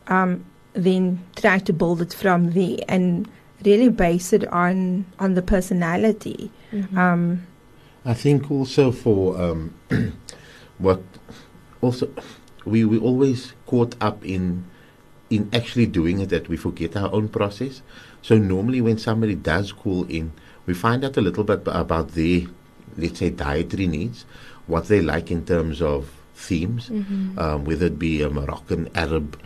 um, 0.07 0.31
then 0.77 1.19
try 1.35 1.59
to 1.59 1.73
build 1.73 2.01
it 2.01 2.13
from 2.13 2.51
there 2.51 2.77
and 2.87 3.27
really 3.65 3.89
base 3.89 4.33
it 4.33 4.45
on 4.53 5.05
on 5.19 5.33
the 5.33 5.41
personality. 5.41 6.51
Mhm. 6.71 6.97
Um, 6.97 7.41
I 8.05 8.13
think 8.13 8.49
also 8.51 8.91
for 8.91 9.39
um, 9.41 9.73
what 10.77 11.01
also 11.81 12.07
we 12.65 12.85
we 12.85 12.97
always 12.97 13.53
caught 13.65 13.95
up 14.01 14.23
in 14.25 14.65
in 15.29 15.49
actually 15.51 15.85
doing 15.87 16.21
it 16.21 16.29
that 16.29 16.47
we 16.47 16.55
forget 16.57 16.95
our 16.95 17.11
own 17.13 17.27
process. 17.27 17.81
So 18.21 18.37
normally 18.37 18.79
when 18.81 18.97
somebody 18.97 19.35
does 19.35 19.71
call 19.73 20.03
in, 20.05 20.31
we 20.65 20.73
find 20.73 21.03
out 21.03 21.17
a 21.17 21.21
little 21.21 21.43
bit 21.43 21.61
about 21.65 22.11
their 22.13 22.41
let's 22.97 23.19
say 23.19 23.29
dietary 23.29 23.87
needs, 23.87 24.25
what 24.67 24.87
they 24.87 25.01
like 25.01 25.29
in 25.29 25.45
terms 25.45 25.81
of 25.81 26.09
themes, 26.35 26.89
Mhm. 26.89 27.37
um, 27.37 27.65
whether 27.65 27.87
it 27.87 27.99
be 27.99 28.21
a 28.21 28.29
Moroccan, 28.29 28.89
Arab, 28.95 29.37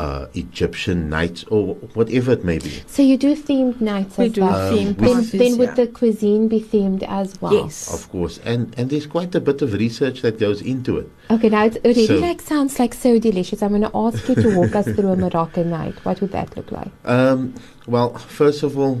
uh, 0.00 0.26
Egyptian 0.34 0.98
nights 1.10 1.40
or 1.54 1.74
whatever 1.98 2.32
it 2.38 2.44
may 2.50 2.58
be. 2.58 2.72
So 2.86 3.02
you 3.10 3.16
do 3.26 3.30
themed 3.36 3.80
nights 3.92 4.16
we 4.16 4.26
as 4.26 4.32
do 4.32 4.40
well. 4.42 4.56
Um, 4.68 4.74
theme 4.74 4.88
we- 4.88 4.92
then, 5.06 5.14
parties. 5.14 5.32
then 5.42 5.52
would 5.60 5.68
yeah. 5.70 5.74
the 5.80 5.86
cuisine 5.98 6.44
be 6.54 6.60
themed 6.72 7.02
as 7.20 7.28
well? 7.42 7.52
yes, 7.58 7.76
Of 7.96 8.02
course, 8.14 8.34
and 8.50 8.60
and 8.78 8.84
there's 8.90 9.06
quite 9.16 9.32
a 9.40 9.42
bit 9.48 9.58
of 9.66 9.68
research 9.86 10.22
that 10.24 10.34
goes 10.46 10.60
into 10.72 10.92
it. 11.02 11.08
Okay, 11.36 11.50
now 11.56 11.64
it 11.70 11.76
already 11.84 12.06
So- 12.06 12.18
like 12.28 12.40
sounds 12.52 12.78
like 12.82 12.94
so 13.06 13.10
delicious. 13.28 13.58
I'm 13.62 13.70
going 13.76 13.88
to 13.90 13.96
ask 14.06 14.18
you 14.28 14.36
to 14.44 14.48
walk 14.58 14.72
us 14.80 14.86
through 14.94 15.12
a 15.16 15.16
Moroccan 15.24 15.68
night. 15.80 15.96
What 16.06 16.16
would 16.20 16.32
that 16.38 16.48
look 16.56 16.68
like? 16.78 16.92
Um, 17.16 17.54
well, 17.86 18.08
first 18.40 18.62
of 18.62 18.78
all, 18.80 18.94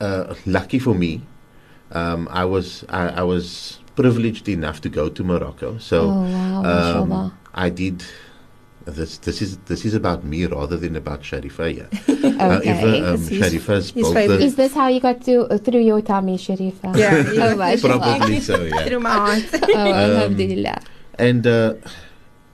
uh, 0.00 0.34
lucky 0.46 0.78
for 0.86 0.94
me, 1.04 1.12
um, 2.00 2.26
I 2.42 2.44
was 2.54 2.84
I, 2.88 3.02
I 3.22 3.24
was 3.34 3.78
privileged 4.00 4.46
enough 4.48 4.78
to 4.84 4.88
go 4.88 5.04
to 5.16 5.22
Morocco. 5.32 5.78
So 5.78 5.96
oh 6.10 6.22
wow, 6.34 6.62
mashallah. 6.62 7.24
um, 7.30 7.38
I 7.66 7.68
did. 7.70 8.02
This 8.86 9.18
this 9.18 9.42
is 9.42 9.58
this 9.66 9.84
is 9.84 9.94
about 9.94 10.24
me 10.24 10.46
rather 10.46 10.76
than 10.76 10.96
about 10.96 11.20
Sharifa. 11.20 11.76
Yeah. 11.76 11.88
okay. 12.08 12.38
However, 12.38 13.12
um, 13.12 13.20
Sharifa's 13.20 13.92
both 13.92 14.16
Is 14.40 14.56
this 14.56 14.74
how 14.74 14.88
you 14.88 15.00
got 15.00 15.22
to 15.24 15.42
uh, 15.52 15.58
through 15.58 15.80
your 15.80 16.00
tummy, 16.00 16.38
Sharifa? 16.38 16.96
Yeah, 16.96 17.24
oh, 17.52 17.76
probably 17.80 18.40
so. 18.40 18.62
Yeah. 18.62 18.84
through 18.86 19.00
my 19.00 19.10
heart. 19.10 19.44
Oh, 19.52 19.74
alhamdulillah. 19.76 20.80
And 21.18 21.46
uh, 21.46 21.74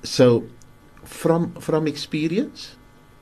so, 0.03 0.45
from 1.05 1.55
from 1.61 1.87
experience, 1.87 2.75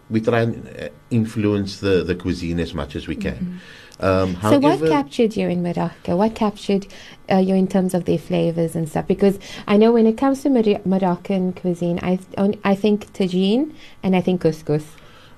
we 0.09 0.21
try 0.21 0.41
and 0.41 0.69
uh, 0.69 0.89
influence 1.11 1.81
the, 1.81 2.03
the 2.05 2.15
cuisine 2.15 2.61
as 2.61 2.73
much 2.73 2.97
as 2.97 3.07
we 3.07 3.17
can. 3.17 3.61
Um, 4.01 4.37
So, 4.43 4.59
what 4.59 4.81
captured 4.89 5.37
you 5.37 5.49
in 5.49 5.63
Morocco? 5.63 6.17
What 6.17 6.35
captured 6.35 6.87
uh, 7.31 7.37
you 7.37 7.55
in 7.55 7.69
terms 7.69 7.95
of 7.95 8.05
their 8.07 8.19
flavors 8.19 8.75
and 8.75 8.89
stuff? 8.89 9.07
Because 9.07 9.39
I 9.69 9.77
know 9.77 9.93
when 9.93 10.07
it 10.07 10.17
comes 10.19 10.43
to 10.43 10.51
Mor- 10.51 10.81
Moroccan 10.85 11.53
cuisine, 11.53 11.99
I 12.03 12.17
th- 12.17 12.29
on- 12.37 12.57
I 12.65 12.75
think 12.75 13.13
tagine 13.13 13.73
and 14.03 14.17
I 14.17 14.21
think 14.21 14.43
couscous. 14.43 14.85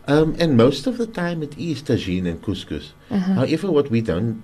um, 0.09 0.37
and 0.39 0.57
most 0.57 0.87
of 0.87 0.97
the 0.99 1.07
time 1.07 1.43
it 1.43 1.57
is 1.59 1.83
tagine 1.83 2.27
and 2.27 2.41
couscous. 2.41 2.93
Uh-huh. 3.11 3.35
However, 3.35 3.71
what 3.71 3.91
we 3.91 4.01
don't 4.01 4.43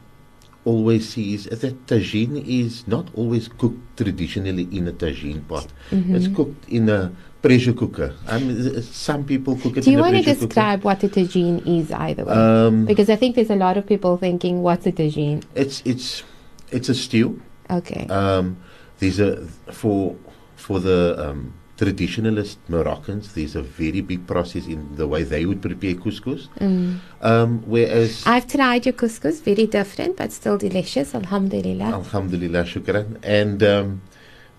always 0.65 1.09
see 1.09 1.35
is 1.35 1.45
that 1.47 1.87
tagine 1.87 2.45
is 2.47 2.87
not 2.87 3.07
always 3.15 3.49
cooked 3.49 3.97
traditionally 3.97 4.69
in 4.71 4.87
a 4.89 4.93
tagine 4.93 5.41
pot. 5.49 5.69
Mhm. 5.91 6.15
It's 6.17 6.29
cooked 6.29 6.69
in 6.69 6.89
a 6.89 7.13
pressure 7.43 7.73
cooker. 7.73 8.15
I 8.29 8.39
mean, 8.39 8.83
some 8.83 9.25
people 9.25 9.57
cook 9.57 9.77
it 9.77 9.85
Do 9.85 9.91
you 9.91 9.99
want 9.99 10.17
to 10.17 10.23
pressure 10.23 10.41
cooker. 10.41 10.47
describe 10.47 10.85
what 10.85 11.03
a 11.03 11.09
tagine 11.09 11.67
is, 11.67 11.91
either 11.91 12.25
way? 12.25 12.33
Um, 12.33 12.87
because 12.87 13.11
I 13.11 13.17
think 13.17 13.37
there's 13.37 13.51
a 13.51 13.57
lot 13.57 13.77
of 13.77 13.87
people 13.87 14.17
thinking, 14.17 14.63
"What's 14.63 14.87
a 14.87 14.93
tagine?" 14.93 15.43
it's 15.55 15.83
it's 15.85 16.23
it's 16.71 16.89
a 16.89 16.95
stew. 16.95 17.43
Okay. 17.69 18.07
Um, 18.07 18.57
there's 19.01 19.19
a 19.21 19.47
for 19.73 20.17
for 20.57 20.79
the 20.79 21.17
um, 21.19 21.55
traditionalist 21.77 22.57
Moroccans. 22.69 23.35
There's 23.35 23.57
a 23.57 23.63
very 23.63 24.01
big 24.01 24.27
process 24.27 24.67
in 24.67 24.97
the 24.97 25.09
way 25.09 25.25
they 25.25 25.45
would 25.45 25.61
prepare 25.61 25.95
couscous. 25.95 26.49
Mm. 26.61 26.99
Um, 27.21 27.63
whereas, 27.67 28.23
I've 28.27 28.47
tried 28.47 28.87
your 28.87 28.93
couscous, 28.93 29.41
very 29.41 29.67
different 29.67 30.17
but 30.17 30.33
still 30.33 30.59
delicious. 30.59 31.15
Alhamdulillah. 31.15 31.87
Alhamdulillah, 31.87 32.65
shukran. 32.65 33.19
And 33.23 33.63
um, 33.63 34.03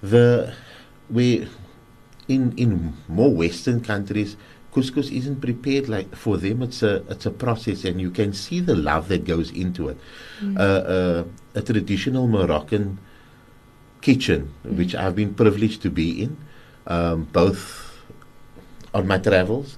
the 0.01 0.53
we 1.09 1.47
in 2.27 2.53
in 2.58 2.94
more 3.08 3.34
Western 3.34 3.82
countries, 3.82 4.38
couscous 4.74 5.12
isn't 5.12 5.42
prepared 5.42 5.89
like 5.89 6.15
for 6.15 6.38
them. 6.38 6.62
It's 6.63 6.82
a 6.84 7.03
it's 7.10 7.25
a 7.25 7.32
process, 7.32 7.84
and 7.86 8.00
you 8.01 8.10
can 8.12 8.34
see 8.34 8.60
the 8.60 8.75
love 8.75 9.08
that 9.10 9.25
goes 9.25 9.51
into 9.51 9.89
it. 9.89 9.98
Mm. 10.42 10.58
Uh, 10.58 10.62
uh, 10.62 11.24
a 11.56 11.62
traditional 11.62 12.27
Moroccan 12.27 13.00
kitchen, 14.01 14.53
which 14.63 14.96
I've 14.96 15.15
been 15.15 15.34
privileged 15.34 15.82
to 15.84 15.89
be 15.89 16.24
in, 16.24 16.38
um, 16.88 17.27
both 17.32 17.92
on 18.94 19.08
my 19.08 19.18
travels, 19.18 19.77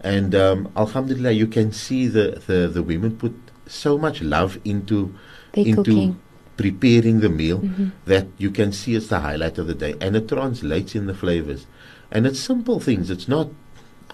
and 0.00 0.34
um, 0.34 0.68
Alhamdulillah, 0.76 1.32
you 1.32 1.46
can 1.46 1.72
see 1.72 2.06
the, 2.06 2.42
the 2.46 2.68
the 2.68 2.82
women 2.82 3.16
put 3.16 3.34
so 3.66 3.98
much 3.98 4.22
love 4.22 4.58
into 4.64 5.12
They're 5.52 5.66
into 5.66 5.82
cooking. 5.82 6.20
preparing 6.56 7.20
the 7.20 7.28
meal 7.28 7.58
Mhm. 7.60 7.90
that 8.06 8.26
you 8.38 8.50
can 8.50 8.70
see 8.72 8.94
as 8.94 9.08
the 9.08 9.18
highlight 9.20 9.58
of 9.58 9.66
the 9.66 9.74
day 9.74 9.94
and 10.00 10.14
it 10.14 10.28
translates 10.28 10.94
in 10.94 11.06
the 11.06 11.14
flavors 11.14 11.66
and 12.16 12.26
it's 12.26 12.40
simple 12.40 12.80
things. 12.80 13.10
It's 13.10 13.28
not 13.28 13.50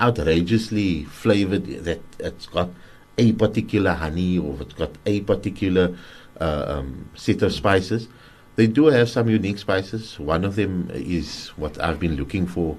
outrageously 0.00 1.04
flavored 1.04 1.66
that 1.84 2.00
it's 2.18 2.46
got 2.46 2.70
a 3.16 3.30
particular 3.34 3.92
honey 3.92 4.38
or 4.38 4.60
it's 4.60 4.74
got 4.74 4.90
a 5.06 5.20
particular 5.20 5.96
uh, 6.40 6.64
um, 6.66 7.08
set 7.14 7.42
of 7.42 7.52
spices. 7.52 8.08
They 8.56 8.66
do 8.66 8.86
have 8.86 9.08
some 9.08 9.28
unique 9.28 9.58
spices. 9.58 10.18
One 10.18 10.44
of 10.44 10.56
them 10.56 10.90
is 10.92 11.50
what 11.50 11.80
i've 11.80 12.00
been 12.00 12.16
looking 12.16 12.44
for 12.48 12.76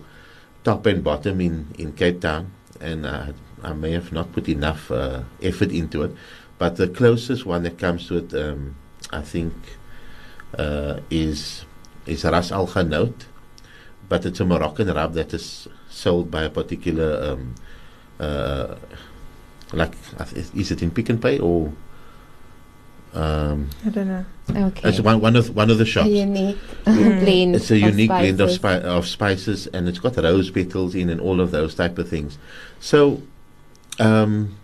top 0.65 0.85
and 0.87 1.01
bottom 1.01 1.39
in, 1.39 1.67
in 1.79 1.93
cape 1.93 2.19
town. 2.19 2.51
And 2.81 3.07
i 3.07 3.71
may 3.71 3.91
have 3.91 4.11
not 4.11 4.33
put 4.33 4.49
enough 4.49 4.91
uh, 4.91 5.21
effort 5.41 5.71
into 5.71 6.03
it. 6.03 6.11
But 6.57 6.75
the 6.75 6.89
closest 6.89 7.45
one 7.45 7.63
that 7.63 7.77
comes 7.79 8.09
to 8.09 8.17
it 8.17 8.33
um, 8.33 8.75
I 9.09 9.21
think 9.21 9.53
uh, 10.57 10.99
is 11.09 11.63
is 12.05 12.25
Ras 12.25 12.51
Al 12.51 12.67
Hanout, 12.67 13.23
but 14.09 14.25
it's 14.25 14.39
a 14.39 14.45
Moroccan 14.45 14.87
rub 14.87 15.13
that 15.13 15.33
is 15.33 15.67
sold 15.89 16.29
by 16.31 16.43
a 16.43 16.49
particular 16.49 17.31
um, 17.33 17.55
uh, 18.19 18.75
like 19.73 19.93
is 20.55 20.71
it 20.71 20.81
in 20.81 20.91
Pick 20.91 21.09
n 21.09 21.17
Pay 21.19 21.39
or 21.39 21.71
um, 23.13 23.69
I 23.85 23.89
don't 23.89 24.07
know. 24.07 24.25
Okay. 24.49 24.89
it's 24.89 24.99
one 24.99 25.21
one 25.21 25.35
of 25.35 25.55
one 25.55 25.69
of 25.69 25.77
the 25.77 25.83
a 25.83 25.87
shops. 25.87 26.09
unique 26.09 26.57
Mm. 26.85 27.19
blend. 27.23 27.55
It's 27.55 27.69
a 27.71 27.75
of 27.75 27.81
unique 27.81 28.09
blend 28.09 28.41
of, 28.41 28.49
spices. 28.51 28.81
spi- 28.81 28.89
of 28.89 29.07
spices, 29.07 29.67
and 29.67 29.87
it's 29.87 29.99
got 29.99 30.17
rose 30.17 30.49
petals 30.49 30.95
in, 30.95 31.09
and 31.09 31.21
all 31.21 31.39
of 31.39 31.51
those 31.51 31.75
type 31.75 31.97
of 31.99 32.09
things. 32.09 32.37
So, 32.79 33.21
um, 33.99 34.57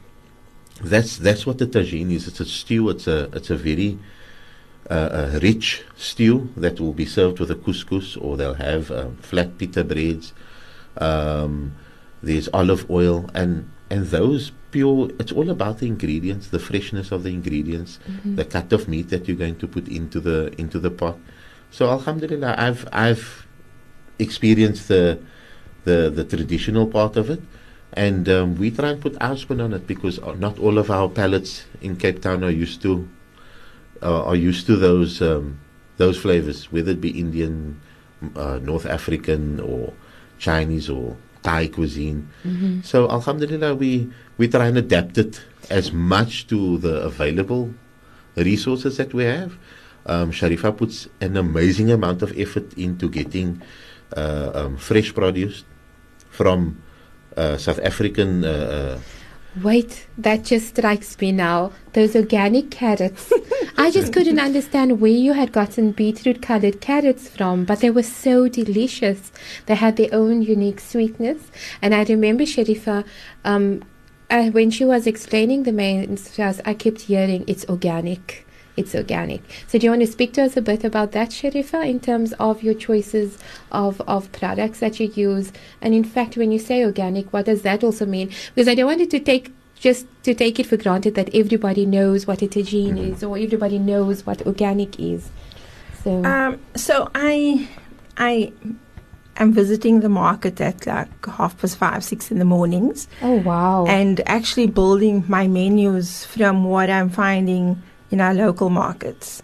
that's 0.83 1.17
that's 1.17 1.45
what 1.45 1.59
the 1.59 1.67
tagine 1.67 2.11
is. 2.11 2.27
It's 2.27 2.39
a 2.39 2.45
stew. 2.45 2.89
It's 2.89 3.05
a 3.07 3.29
it's 3.33 3.51
a 3.51 3.55
very 3.55 3.99
uh, 4.89 5.29
a 5.35 5.39
rich 5.39 5.83
stew 5.95 6.49
that 6.57 6.79
will 6.79 6.93
be 6.93 7.05
served 7.05 7.39
with 7.39 7.51
a 7.51 7.55
couscous, 7.55 8.17
or 8.19 8.37
they'll 8.37 8.55
have 8.55 8.89
um, 8.91 9.17
flat 9.17 9.57
pita 9.57 9.83
breads. 9.83 10.33
Um, 10.97 11.75
there's 12.23 12.49
olive 12.53 12.89
oil, 12.89 13.29
and 13.33 13.69
and 13.89 14.07
those 14.07 14.51
pure. 14.71 15.09
It's 15.19 15.31
all 15.31 15.49
about 15.49 15.79
the 15.79 15.87
ingredients, 15.87 16.47
the 16.49 16.59
freshness 16.59 17.11
of 17.11 17.23
the 17.23 17.29
ingredients, 17.29 17.99
Mhm. 18.09 18.35
the 18.35 18.45
cut 18.45 18.73
of 18.73 18.87
meat 18.87 19.09
that 19.09 19.27
you're 19.27 19.37
going 19.37 19.55
to 19.57 19.67
put 19.67 19.87
into 19.87 20.19
the 20.19 20.51
into 20.57 20.79
the 20.79 20.91
pot. 20.91 21.17
So 21.71 21.89
Alhamdulillah, 21.89 22.55
I've 22.57 22.87
I've 22.91 23.45
experienced 24.17 24.87
the 24.87 25.19
the 25.85 26.09
the 26.13 26.23
traditional 26.23 26.87
part 26.87 27.15
of 27.15 27.29
it, 27.29 27.41
and 27.93 28.27
um, 28.27 28.55
we 28.55 28.69
try 28.71 28.89
and 28.89 29.01
put 29.01 29.15
our 29.21 29.37
spin 29.37 29.61
on 29.61 29.73
it 29.73 29.87
because 29.87 30.19
not 30.39 30.59
all 30.59 30.77
of 30.77 30.89
our 30.91 31.07
palates 31.09 31.63
in 31.81 31.95
Cape 31.95 32.21
Town 32.21 32.43
are 32.43 32.51
used 32.51 32.81
to 32.81 33.07
uh, 34.01 34.23
are 34.23 34.35
used 34.35 34.65
to 34.67 34.75
those 34.75 35.21
um, 35.21 35.59
those 35.97 36.17
flavors, 36.17 36.71
whether 36.71 36.91
it 36.91 37.01
be 37.01 37.19
Indian, 37.19 37.79
uh, 38.35 38.59
North 38.61 38.85
African, 38.85 39.59
or 39.59 39.93
Chinese 40.37 40.89
or 40.89 41.17
Thai 41.43 41.67
cuisine. 41.67 42.27
So 42.83 43.09
Alhamdulillah, 43.09 43.75
we 43.75 44.09
we 44.37 44.47
try 44.47 44.67
and 44.67 44.77
adapt 44.77 45.17
it 45.17 45.41
as 45.69 45.91
much 45.91 46.47
to 46.47 46.77
the 46.79 47.01
available 47.01 47.73
resources 48.35 48.97
that 48.97 49.13
we 49.13 49.23
have. 49.25 49.57
Um, 50.05 50.31
Sharifa 50.31 50.75
puts 50.75 51.07
an 51.21 51.37
amazing 51.37 51.91
amount 51.91 52.21
of 52.21 52.31
effort 52.39 52.73
into 52.77 53.09
getting 53.09 53.61
uh, 54.15 54.51
um, 54.55 54.77
fresh 54.77 55.13
produce 55.13 55.63
from 56.31 56.81
uh, 57.37 57.57
South 57.57 57.79
African. 57.79 58.43
Wait, 59.63 60.05
that 60.17 60.43
just 60.43 60.77
strikes 60.77 61.19
me 61.19 61.31
now. 61.31 61.71
Those 61.93 62.15
organic 62.15 62.69
carrots. 62.69 63.33
I 63.77 63.89
just 63.89 64.13
couldn't 64.13 64.39
understand 64.39 65.01
where 65.01 65.11
you 65.11 65.33
had 65.33 65.51
gotten 65.51 65.91
beetroot 65.91 66.41
colored 66.41 66.81
carrots 66.81 67.27
from, 67.27 67.65
but 67.65 67.79
they 67.79 67.89
were 67.89 68.03
so 68.03 68.47
delicious. 68.47 69.31
They 69.65 69.75
had 69.75 69.97
their 69.97 70.13
own 70.13 70.43
unique 70.43 70.79
sweetness. 70.79 71.51
And 71.81 71.95
I 71.95 72.03
remember 72.03 72.43
Sharifa, 72.43 73.05
um, 73.43 73.83
uh, 74.29 74.49
when 74.51 74.69
she 74.69 74.85
was 74.85 75.07
explaining 75.07 75.63
the 75.63 75.71
mains 75.71 76.31
to 76.35 76.43
us, 76.43 76.61
I 76.63 76.75
kept 76.75 77.01
hearing 77.01 77.43
it's 77.47 77.65
organic. 77.65 78.45
It's 78.79 78.95
organic. 78.95 79.41
So, 79.67 79.77
do 79.77 79.85
you 79.85 79.91
want 79.91 80.01
to 80.01 80.07
speak 80.07 80.33
to 80.33 80.43
us 80.43 80.55
a 80.55 80.61
bit 80.61 80.83
about 80.83 81.11
that, 81.11 81.29
Sharifa, 81.29 81.87
in 81.87 81.99
terms 81.99 82.33
of 82.39 82.63
your 82.63 82.73
choices 82.73 83.37
of, 83.71 84.01
of 84.01 84.31
products 84.31 84.79
that 84.79 84.99
you 84.99 85.07
use? 85.13 85.51
And 85.81 85.93
in 85.93 86.03
fact, 86.03 86.37
when 86.37 86.51
you 86.51 86.59
say 86.59 86.83
organic, 86.85 87.33
what 87.33 87.45
does 87.45 87.61
that 87.63 87.83
also 87.83 88.05
mean? 88.05 88.31
Because 88.55 88.67
I 88.67 88.75
don't 88.75 88.87
want 88.87 89.01
it 89.01 89.11
to 89.11 89.19
take 89.19 89.53
just 89.79 90.05
to 90.23 90.33
take 90.33 90.59
it 90.59 90.65
for 90.65 90.77
granted 90.77 91.15
that 91.15 91.33
everybody 91.33 91.85
knows 91.85 92.27
what 92.27 92.41
a 92.41 92.47
tagine 92.47 92.97
is 92.97 93.23
or 93.23 93.37
everybody 93.37 93.79
knows 93.79 94.25
what 94.25 94.45
organic 94.45 94.99
is. 94.99 95.29
So, 96.03 96.23
Um, 96.25 96.59
so 96.75 97.09
I, 97.15 97.67
I 98.17 98.51
am 99.37 99.53
visiting 99.53 100.01
the 100.01 100.09
market 100.09 100.59
at 100.61 100.85
like 100.85 101.25
half 101.25 101.57
past 101.57 101.77
five, 101.77 102.03
six 102.03 102.29
in 102.31 102.39
the 102.39 102.45
mornings, 102.45 103.07
oh 103.21 103.35
wow, 103.35 103.85
and 103.87 104.21
actually 104.27 104.67
building 104.67 105.23
my 105.27 105.47
menus 105.47 106.25
from 106.25 106.65
what 106.65 106.89
I'm 106.89 107.09
finding 107.09 107.81
in 108.11 108.19
our 108.19 108.33
local 108.33 108.69
markets, 108.69 109.43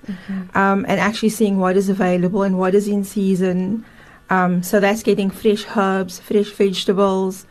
um, 0.55 0.85
and 0.87 0.99
actually 0.99 1.29
seeing 1.29 1.57
what 1.59 1.77
is 1.77 1.89
available 1.89 2.43
and 2.43 2.57
what 2.57 2.73
is 2.73 2.87
in 2.87 3.03
season. 3.03 3.85
Um, 4.29 4.63
so 4.63 4.79
that's 4.79 5.03
getting 5.03 5.29
fresh 5.29 5.65
herbs, 5.75 6.19
fresh 6.19 6.49
vegetables, 6.49 7.45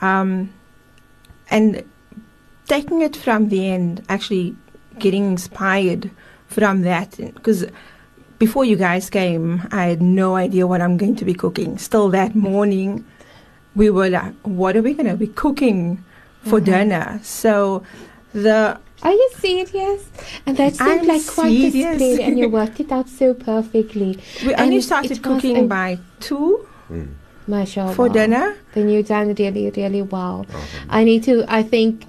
um, 0.00 0.52
and 1.50 1.82
taking 2.66 3.00
it 3.00 3.16
from 3.16 3.48
the 3.48 3.66
end, 3.66 4.04
actually 4.08 4.54
getting 4.98 5.24
inspired 5.24 6.10
from 6.48 6.82
that. 6.82 7.16
Because 7.16 7.64
before 8.38 8.64
you 8.64 8.76
guys 8.76 9.08
came, 9.08 9.66
I 9.72 9.86
had 9.86 10.02
no 10.02 10.36
idea 10.36 10.66
what 10.66 10.82
I'm 10.82 10.96
going 10.96 11.16
to 11.16 11.24
be 11.24 11.34
cooking. 11.34 11.78
Still 11.78 12.10
that 12.10 12.34
morning, 12.34 13.04
we 13.74 13.88
were 13.90 14.10
like, 14.10 14.34
what 14.42 14.76
are 14.76 14.82
we 14.82 14.92
going 14.92 15.08
to 15.08 15.16
be 15.16 15.28
cooking 15.28 16.04
for 16.42 16.60
dinner? 16.60 17.20
So 17.22 17.82
the 18.32 18.78
are 19.02 19.12
you 19.12 19.30
serious? 19.36 20.08
And 20.46 20.56
that 20.56 20.76
seemed 20.76 21.02
I'm 21.02 21.06
like 21.06 21.26
quite 21.26 21.52
a 21.52 21.70
spread, 21.70 22.20
and 22.20 22.38
you 22.38 22.48
worked 22.48 22.80
it 22.80 22.90
out 22.90 23.08
so 23.08 23.34
perfectly. 23.34 24.18
we 24.44 24.52
And 24.54 24.62
only 24.62 24.80
started 24.80 25.22
cooking 25.22 25.68
by 25.68 25.98
two 26.20 26.66
Mashallah. 27.46 27.94
for 27.94 28.08
dinner. 28.08 28.56
Then 28.74 28.88
you 28.88 29.02
done 29.02 29.34
really, 29.34 29.70
really 29.70 30.02
well. 30.02 30.46
I 30.88 31.04
need 31.04 31.22
to. 31.24 31.44
I 31.48 31.62
think. 31.62 32.06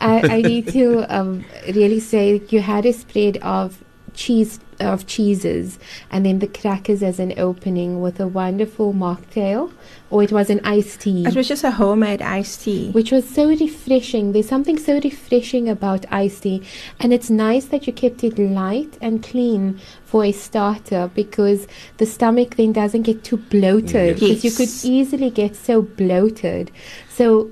I, 0.00 0.38
I 0.38 0.42
need 0.42 0.66
to 0.68 1.06
um, 1.16 1.44
really 1.68 2.00
say 2.00 2.42
you 2.48 2.60
had 2.60 2.84
a 2.86 2.92
spread 2.92 3.36
of 3.36 3.84
cheese 4.14 4.60
of 4.80 5.06
cheeses, 5.06 5.78
and 6.10 6.26
then 6.26 6.40
the 6.40 6.46
crackers 6.46 7.02
as 7.02 7.18
an 7.18 7.34
opening 7.38 8.00
with 8.00 8.18
a 8.20 8.26
wonderful 8.26 8.92
mocktail, 8.92 9.72
or 10.10 10.22
it 10.22 10.32
was 10.32 10.50
an 10.50 10.60
iced 10.64 11.02
tea. 11.02 11.24
It 11.24 11.36
was 11.36 11.48
just 11.48 11.64
a 11.64 11.70
homemade 11.70 12.20
iced 12.20 12.62
tea. 12.62 12.90
which 12.90 13.12
was 13.12 13.28
so 13.28 13.48
refreshing. 13.48 14.32
There's 14.32 14.48
something 14.48 14.78
so 14.78 15.00
refreshing 15.00 15.68
about 15.68 16.04
iced 16.10 16.42
tea, 16.42 16.62
and 16.98 17.12
it's 17.12 17.30
nice 17.30 17.66
that 17.66 17.86
you 17.86 17.92
kept 17.92 18.24
it 18.24 18.38
light 18.38 18.98
and 19.00 19.22
clean 19.22 19.80
for 20.04 20.24
a 20.24 20.32
starter 20.32 21.10
because 21.14 21.66
the 21.98 22.06
stomach 22.06 22.56
then 22.56 22.72
doesn't 22.72 23.02
get 23.02 23.24
too 23.24 23.36
bloated 23.36 24.18
because 24.18 24.44
you 24.44 24.50
could 24.50 24.70
easily 24.84 25.30
get 25.30 25.56
so 25.56 25.82
bloated. 25.82 26.70
So 27.08 27.50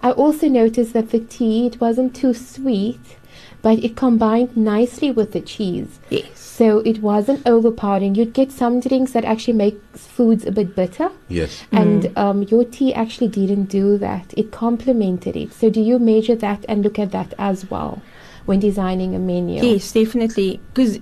I 0.00 0.12
also 0.12 0.48
noticed 0.48 0.92
that 0.92 1.10
the 1.10 1.18
tea 1.18 1.66
it 1.66 1.80
wasn't 1.80 2.14
too 2.14 2.32
sweet, 2.32 3.17
but 3.62 3.82
it 3.84 3.96
combined 3.96 4.56
nicely 4.56 5.10
with 5.10 5.32
the 5.32 5.40
cheese. 5.40 5.98
Yes. 6.10 6.38
So 6.38 6.80
it 6.80 7.00
wasn't 7.00 7.46
overpowering. 7.46 8.16
You'd 8.16 8.32
get 8.32 8.50
some 8.50 8.80
drinks 8.80 9.12
that 9.12 9.24
actually 9.24 9.54
make 9.54 9.80
foods 9.94 10.44
a 10.44 10.50
bit 10.50 10.74
bitter. 10.74 11.10
yes. 11.28 11.64
And 11.70 12.04
mm. 12.04 12.18
um, 12.18 12.42
your 12.44 12.64
tea 12.64 12.92
actually 12.94 13.28
didn't 13.28 13.66
do 13.66 13.96
that. 13.98 14.34
It 14.36 14.50
complemented 14.50 15.36
it. 15.36 15.52
So 15.52 15.70
do 15.70 15.80
you 15.80 15.98
measure 15.98 16.34
that 16.36 16.64
and 16.68 16.82
look 16.82 16.98
at 16.98 17.12
that 17.12 17.32
as 17.38 17.70
well 17.70 18.02
when 18.46 18.58
designing 18.58 19.14
a 19.14 19.18
menu? 19.18 19.62
Yes, 19.62 19.92
definitely. 19.92 20.60
Because 20.74 20.98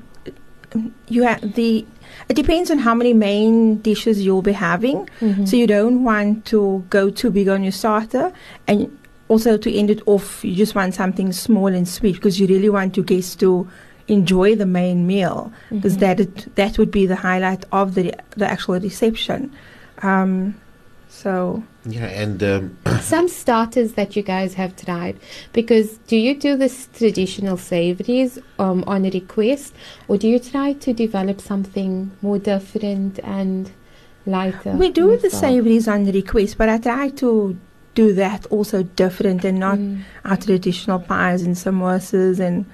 um, 0.74 0.94
you 1.08 1.22
have 1.22 1.54
the. 1.54 1.86
It 2.28 2.34
depends 2.34 2.70
on 2.70 2.78
how 2.78 2.94
many 2.94 3.12
main 3.12 3.76
dishes 3.78 4.24
you'll 4.24 4.42
be 4.42 4.52
having. 4.52 5.08
Mm-hmm. 5.20 5.44
So 5.46 5.56
you 5.56 5.66
don't 5.66 6.04
want 6.04 6.44
to 6.46 6.84
go 6.90 7.08
too 7.10 7.30
big 7.30 7.48
on 7.48 7.62
your 7.62 7.72
starter, 7.72 8.32
and 8.66 8.98
also 9.28 9.56
to 9.56 9.74
end 9.74 9.90
it 9.90 10.02
off, 10.06 10.44
you 10.44 10.54
just 10.54 10.74
want 10.74 10.94
something 10.94 11.32
small 11.32 11.66
and 11.68 11.88
sweet 11.88 12.14
because 12.14 12.40
you 12.40 12.46
really 12.46 12.68
want 12.68 12.96
your 12.96 13.04
guests 13.04 13.34
to 13.36 13.68
enjoy 14.08 14.54
the 14.54 14.66
main 14.66 15.06
meal 15.06 15.52
because 15.70 15.96
that 15.96 16.20
it, 16.20 16.54
that 16.54 16.78
would 16.78 16.90
be 16.90 17.06
the 17.06 17.16
highlight 17.16 17.64
of 17.72 17.94
the 17.94 18.14
the 18.36 18.48
actual 18.48 18.78
reception. 18.78 19.52
Um, 20.02 20.54
so 21.08 21.62
Yeah, 21.86 22.06
and 22.06 22.42
um, 22.42 22.78
Some 23.00 23.28
starters 23.28 23.94
that 23.94 24.16
you 24.16 24.22
guys 24.22 24.54
have 24.54 24.76
tried, 24.76 25.18
because 25.52 25.98
do 26.06 26.16
you 26.16 26.38
do 26.38 26.56
this 26.56 26.88
traditional 26.92 27.56
savories 27.56 28.38
um, 28.58 28.84
on 28.86 29.04
a 29.04 29.10
request, 29.10 29.74
or 30.08 30.18
do 30.18 30.28
you 30.28 30.38
try 30.38 30.74
to 30.74 30.92
develop 30.92 31.40
something 31.40 32.10
more 32.22 32.38
different 32.38 33.18
and 33.20 33.70
lighter? 34.26 34.72
we 34.72 34.90
do 34.90 35.06
the 35.16 35.24
yourself? 35.24 35.40
savories 35.40 35.88
on 35.88 36.04
request, 36.04 36.58
but 36.58 36.68
I 36.68 36.78
try 36.78 37.08
to 37.10 37.56
do 37.96 38.12
that 38.14 38.46
also 38.46 38.82
different 39.02 39.44
and 39.44 39.58
not 39.58 39.78
Mm. 39.78 40.02
our 40.24 40.36
traditional 40.36 41.00
pies 41.00 41.42
and 41.42 41.56
samosas 41.56 42.38
and 42.38 42.64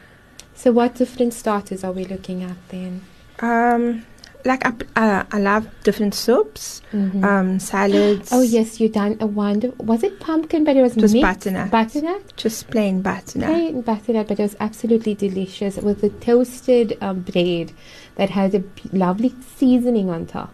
So, 0.54 0.70
what 0.72 0.94
different 0.94 1.32
starters 1.32 1.82
are 1.84 1.92
we 1.92 2.04
looking 2.04 2.42
at 2.42 2.56
then? 2.68 3.00
um, 3.40 4.02
like 4.44 4.62
I, 4.66 4.72
uh, 4.96 5.22
I 5.30 5.38
love 5.38 5.64
different 5.84 6.14
soups, 6.14 6.82
Mhm. 6.92 7.22
um, 7.24 7.58
salads. 7.60 8.28
Oh 8.32 8.42
yes, 8.42 8.80
you 8.80 8.88
done 8.88 9.16
a 9.20 9.26
wonder. 9.26 9.70
Was 9.78 10.02
it 10.02 10.18
pumpkin? 10.20 10.64
But 10.64 10.76
it 10.76 10.82
was 10.82 10.96
was 10.96 11.12
mixed 11.14 11.22
butternut. 11.28 11.70
Butternut. 11.70 12.22
just 12.36 12.68
plain 12.70 13.02
butternut. 13.02 13.48
Plain 13.48 13.82
butternut, 13.82 14.26
but 14.28 14.38
it 14.40 14.42
was 14.42 14.56
absolutely 14.60 15.14
delicious 15.14 15.76
with 15.76 16.00
the 16.00 16.10
toasted 16.26 16.98
um, 17.00 17.20
bread 17.20 17.70
that 18.16 18.30
had 18.30 18.54
a 18.54 18.62
lovely 18.92 19.32
seasoning 19.56 20.10
on 20.10 20.26
top. 20.26 20.50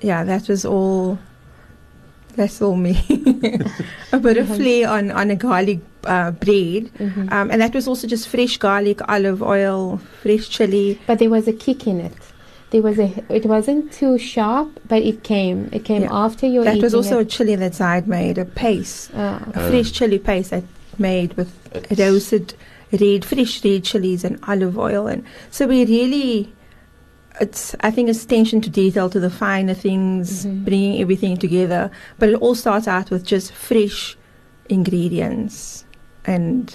Yeah, 0.00 0.24
that 0.24 0.48
was 0.48 0.64
all. 0.64 1.18
That's 2.36 2.62
all 2.62 2.76
me. 2.76 2.96
a 4.12 4.18
bit 4.18 4.36
of 4.38 4.48
flair 4.48 4.88
on 4.88 5.10
on 5.10 5.30
a 5.30 5.36
garlic 5.36 5.80
uh, 6.04 6.30
bread, 6.30 6.90
Mhm. 6.98 7.30
um, 7.32 7.50
and 7.50 7.60
that 7.60 7.74
was 7.74 7.86
also 7.88 8.06
just 8.06 8.28
fresh 8.28 8.56
garlic, 8.56 9.00
olive 9.08 9.42
oil, 9.42 9.98
fresh 10.22 10.48
chili. 10.48 10.98
But 11.06 11.18
there 11.18 11.30
was 11.30 11.48
a 11.48 11.52
kick 11.52 11.86
in 11.86 12.00
it. 12.00 12.12
There 12.70 12.82
was 12.82 12.98
a. 12.98 13.12
It 13.28 13.46
wasn't 13.46 13.92
too 13.92 14.16
sharp, 14.16 14.78
but 14.88 15.02
it 15.02 15.22
came. 15.24 15.68
It 15.72 15.84
came 15.84 16.02
Yeah. 16.02 16.12
after 16.24 16.46
your. 16.46 16.64
That 16.64 16.76
was 16.80 16.94
eating 16.94 16.96
also 16.98 17.18
a 17.18 17.24
chili 17.24 17.56
that 17.56 17.80
I'd 17.80 18.06
made, 18.06 18.38
a 18.38 18.44
paste, 18.44 19.10
Ah. 19.14 19.42
a 19.54 19.68
fresh 19.70 19.90
chili 19.92 20.18
paste 20.18 20.52
I 20.52 20.62
made 20.98 21.34
with 21.36 21.50
it's- 21.74 21.98
roasted 21.98 22.54
red, 22.92 23.24
fresh 23.24 23.64
red 23.64 23.82
chilies 23.84 24.24
and 24.24 24.38
olive 24.46 24.78
oil, 24.78 25.06
and 25.08 25.24
so 25.50 25.66
we 25.66 25.84
really. 25.84 26.52
It's, 27.40 27.74
I 27.80 27.90
think 27.90 28.08
it's 28.08 28.24
attention 28.24 28.60
to 28.62 28.70
detail 28.70 29.08
to 29.10 29.20
the 29.20 29.30
finer 29.30 29.74
things, 29.74 30.44
Mhm. 30.46 30.64
bringing 30.64 31.00
everything 31.00 31.36
together. 31.36 31.90
But 32.18 32.30
it 32.30 32.34
all 32.36 32.54
starts 32.54 32.88
out 32.88 33.10
with 33.10 33.24
just 33.24 33.52
fresh 33.52 34.16
ingredients 34.68 35.84
and 36.24 36.74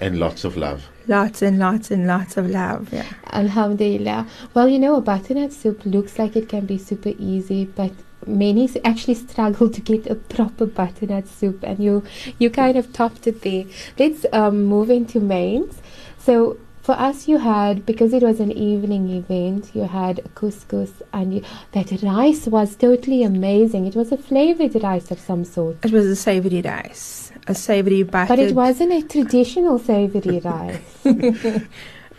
and 0.00 0.18
lots 0.20 0.44
of 0.44 0.56
love. 0.56 0.84
lots 1.08 1.42
and 1.42 1.58
lots 1.58 1.90
and 1.90 2.06
lots 2.06 2.36
of 2.36 2.48
love. 2.48 2.88
Yeah. 2.92 3.04
Alhamdulillah. 3.32 4.26
Well, 4.54 4.68
you 4.68 4.78
know, 4.78 4.94
a 4.96 5.00
butternut 5.00 5.52
soup 5.52 5.80
looks 5.84 6.18
like 6.20 6.36
it 6.36 6.48
can 6.48 6.66
be 6.66 6.78
super 6.78 7.12
easy, 7.18 7.64
but 7.64 7.90
many 8.26 8.68
actually 8.84 9.14
struggle 9.14 9.68
to 9.70 9.80
get 9.80 10.06
a 10.06 10.14
proper 10.14 10.66
butternut 10.66 11.26
soup, 11.26 11.64
and 11.64 11.78
you 11.80 12.04
you 12.38 12.48
kind 12.50 12.76
of 12.76 12.92
topped 12.92 13.26
it 13.26 13.42
there. 13.42 13.64
Let's 13.98 14.24
um, 14.32 14.64
move 14.66 14.90
into 14.90 15.18
mains. 15.20 15.74
So 16.18 16.58
for 16.88 16.92
us, 16.92 17.28
you 17.28 17.36
had 17.36 17.84
because 17.84 18.14
it 18.14 18.22
was 18.22 18.40
an 18.40 18.50
evening 18.50 19.10
event. 19.10 19.70
You 19.74 19.82
had 19.82 20.22
couscous, 20.34 20.90
and 21.12 21.34
you, 21.34 21.42
that 21.72 21.92
rice 22.02 22.46
was 22.46 22.76
totally 22.76 23.22
amazing. 23.24 23.84
It 23.84 23.94
was 23.94 24.10
a 24.10 24.16
flavored 24.16 24.82
rice 24.82 25.10
of 25.10 25.20
some 25.20 25.44
sort, 25.44 25.76
It 25.84 25.92
was 25.92 26.06
a 26.06 26.16
savory 26.16 26.62
rice, 26.62 27.30
a 27.46 27.54
savory 27.54 28.04
buttered. 28.04 28.28
but 28.28 28.38
it 28.38 28.54
wasn't 28.54 28.92
a 28.94 29.02
traditional 29.06 29.78
savory 29.78 30.38
rice. 30.52 31.04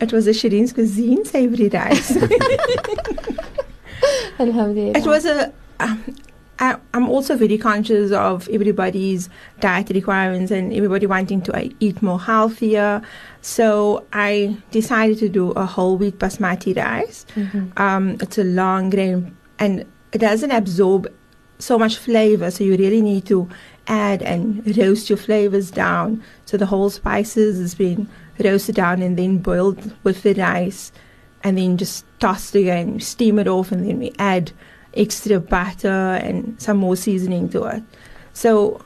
It 0.04 0.12
was 0.14 0.26
a 0.28 0.30
Shireen's 0.30 0.72
cuisine 0.72 1.24
savory 1.26 1.68
rice. 1.68 2.16
Alhamdulillah. 4.38 4.98
it 4.98 5.06
was 5.06 5.26
a. 5.26 5.52
Um, 5.80 6.14
I, 6.60 6.76
I'm 6.92 7.08
also 7.08 7.36
very 7.36 7.56
conscious 7.56 8.12
of 8.12 8.46
everybody's 8.50 9.30
diet 9.60 9.88
requirements 9.90 10.50
and 10.50 10.74
everybody 10.74 11.06
wanting 11.06 11.40
to 11.42 11.56
uh, 11.56 11.68
eat 11.80 12.02
more 12.02 12.20
healthier. 12.20 13.00
So 13.42 14.04
I 14.12 14.56
decided 14.70 15.18
to 15.18 15.28
do 15.28 15.50
a 15.52 15.64
whole 15.64 15.96
wheat 15.96 16.18
basmati 16.18 16.76
rice. 16.76 17.24
Mhm. 17.34 17.78
Um, 17.80 18.16
it's 18.20 18.38
a 18.38 18.44
long 18.44 18.90
grain 18.90 19.36
and 19.58 19.84
it 20.12 20.18
doesn't 20.18 20.50
absorb 20.50 21.08
so 21.58 21.78
much 21.78 21.96
flavor. 21.96 22.50
So 22.50 22.64
you 22.64 22.76
really 22.76 23.02
need 23.02 23.24
to 23.26 23.48
add 23.86 24.22
and 24.22 24.62
roast 24.76 25.08
your 25.10 25.16
flavors 25.16 25.70
down. 25.70 26.22
So 26.44 26.56
the 26.56 26.66
whole 26.66 26.90
spices 26.90 27.58
has 27.58 27.74
been 27.74 28.08
roasted 28.38 28.74
down 28.74 29.02
and 29.02 29.18
then 29.18 29.38
boiled 29.38 29.92
with 30.04 30.22
the 30.22 30.34
rice 30.34 30.92
and 31.42 31.56
then 31.56 31.76
just 31.76 32.04
tossed 32.20 32.54
again, 32.54 33.00
steam 33.00 33.38
it 33.38 33.48
off, 33.48 33.72
and 33.72 33.88
then 33.88 33.98
we 33.98 34.12
add 34.18 34.52
extra 34.94 35.40
butter 35.40 35.88
and 36.22 36.60
some 36.60 36.76
more 36.76 36.96
seasoning 36.96 37.48
to 37.48 37.64
it. 37.64 37.82
So 38.34 38.82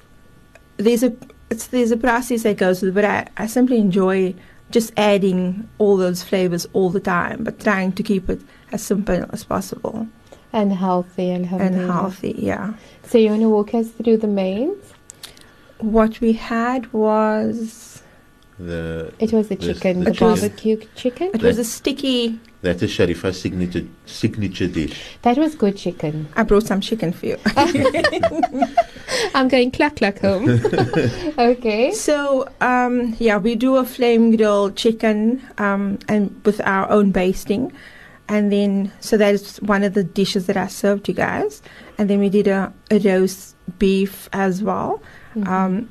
there's 0.77 1.03
a 1.03 1.13
it's 1.51 1.67
there's 1.69 1.91
a 1.91 1.97
process 1.97 2.43
that 2.43 2.57
goes 2.57 2.83
with 2.83 2.91
it, 2.91 2.95
but 2.95 3.05
I, 3.05 3.29
I 3.37 3.47
simply 3.47 3.79
enjoy 3.79 4.35
just 4.71 4.93
adding 4.97 5.69
all 5.79 5.97
those 5.97 6.23
flavors 6.23 6.67
all 6.73 6.91
the 6.91 7.01
time, 7.01 7.45
but 7.45 7.61
trying 7.61 7.93
to 7.93 8.03
keep 8.03 8.29
it 8.29 8.41
as 8.73 8.83
simple 8.83 9.25
as 9.31 9.45
possible 9.45 10.09
and 10.53 10.73
healthy, 10.73 11.31
and 11.31 11.45
alhamdulillah. 11.47 11.93
healthy. 11.93 12.35
Yeah. 12.39 12.75
So 13.05 13.19
you 13.19 13.31
want 13.31 13.43
to 13.43 13.49
walk 13.49 13.75
us 13.75 13.89
through 13.91 14.19
the 14.19 14.27
mains? 14.29 14.93
What 15.79 16.21
we 16.21 16.33
had 16.33 16.93
was 16.93 18.03
The 18.59 19.13
It 19.19 19.33
was 19.33 19.49
the 19.49 19.57
This- 19.57 19.77
chicken, 19.77 20.01
the 20.01 20.05
the 20.07 20.13
chicken. 20.13 20.29
barbecue 20.29 20.77
chicken. 20.95 21.31
it 21.35 21.43
was 21.43 21.59
a 21.59 21.65
sticky. 21.65 22.39
That 22.65 22.83
is 22.83 22.91
Sharifa's 22.91 23.41
signature 23.41 23.87
signature 24.07 24.67
dish. 24.67 24.99
That 25.23 25.39
was 25.39 25.55
good 25.55 25.77
chicken. 25.77 26.29
I 26.35 26.43
brought 26.43 26.65
some 26.65 26.81
chicken 26.81 27.13
for 27.13 27.27
you. 27.27 27.39
I'm 29.35 29.49
going 29.49 29.71
cluck 29.71 29.97
cluck 29.97 30.19
home. 30.19 30.49
okay. 31.39 31.93
So 31.93 32.49
um, 32.61 33.15
yeah, 33.19 33.39
we 33.39 33.55
do 33.55 33.77
a 33.77 33.85
flame 33.85 34.37
grilled 34.37 34.77
chicken 34.77 35.43
um, 35.59 35.99
and 36.09 36.35
with 36.45 36.61
our 36.67 36.91
own 36.91 37.11
basting, 37.13 37.73
and 38.29 38.51
then 38.51 38.91
so 39.01 39.17
that 39.17 39.35
is 39.35 39.59
one 39.59 39.83
of 39.85 39.95
the 39.95 40.05
dishes 40.05 40.47
that 40.47 40.57
I 40.57 40.67
served 40.67 41.09
you 41.09 41.15
guys, 41.15 41.63
and 41.99 42.09
then 42.11 42.19
we 42.19 42.29
did 42.29 42.47
a, 42.49 42.73
a 42.91 42.99
roast 42.99 43.55
beef 43.79 44.29
as 44.33 44.63
well, 44.63 45.03
Mhm. 45.37 45.49
um, 45.49 45.91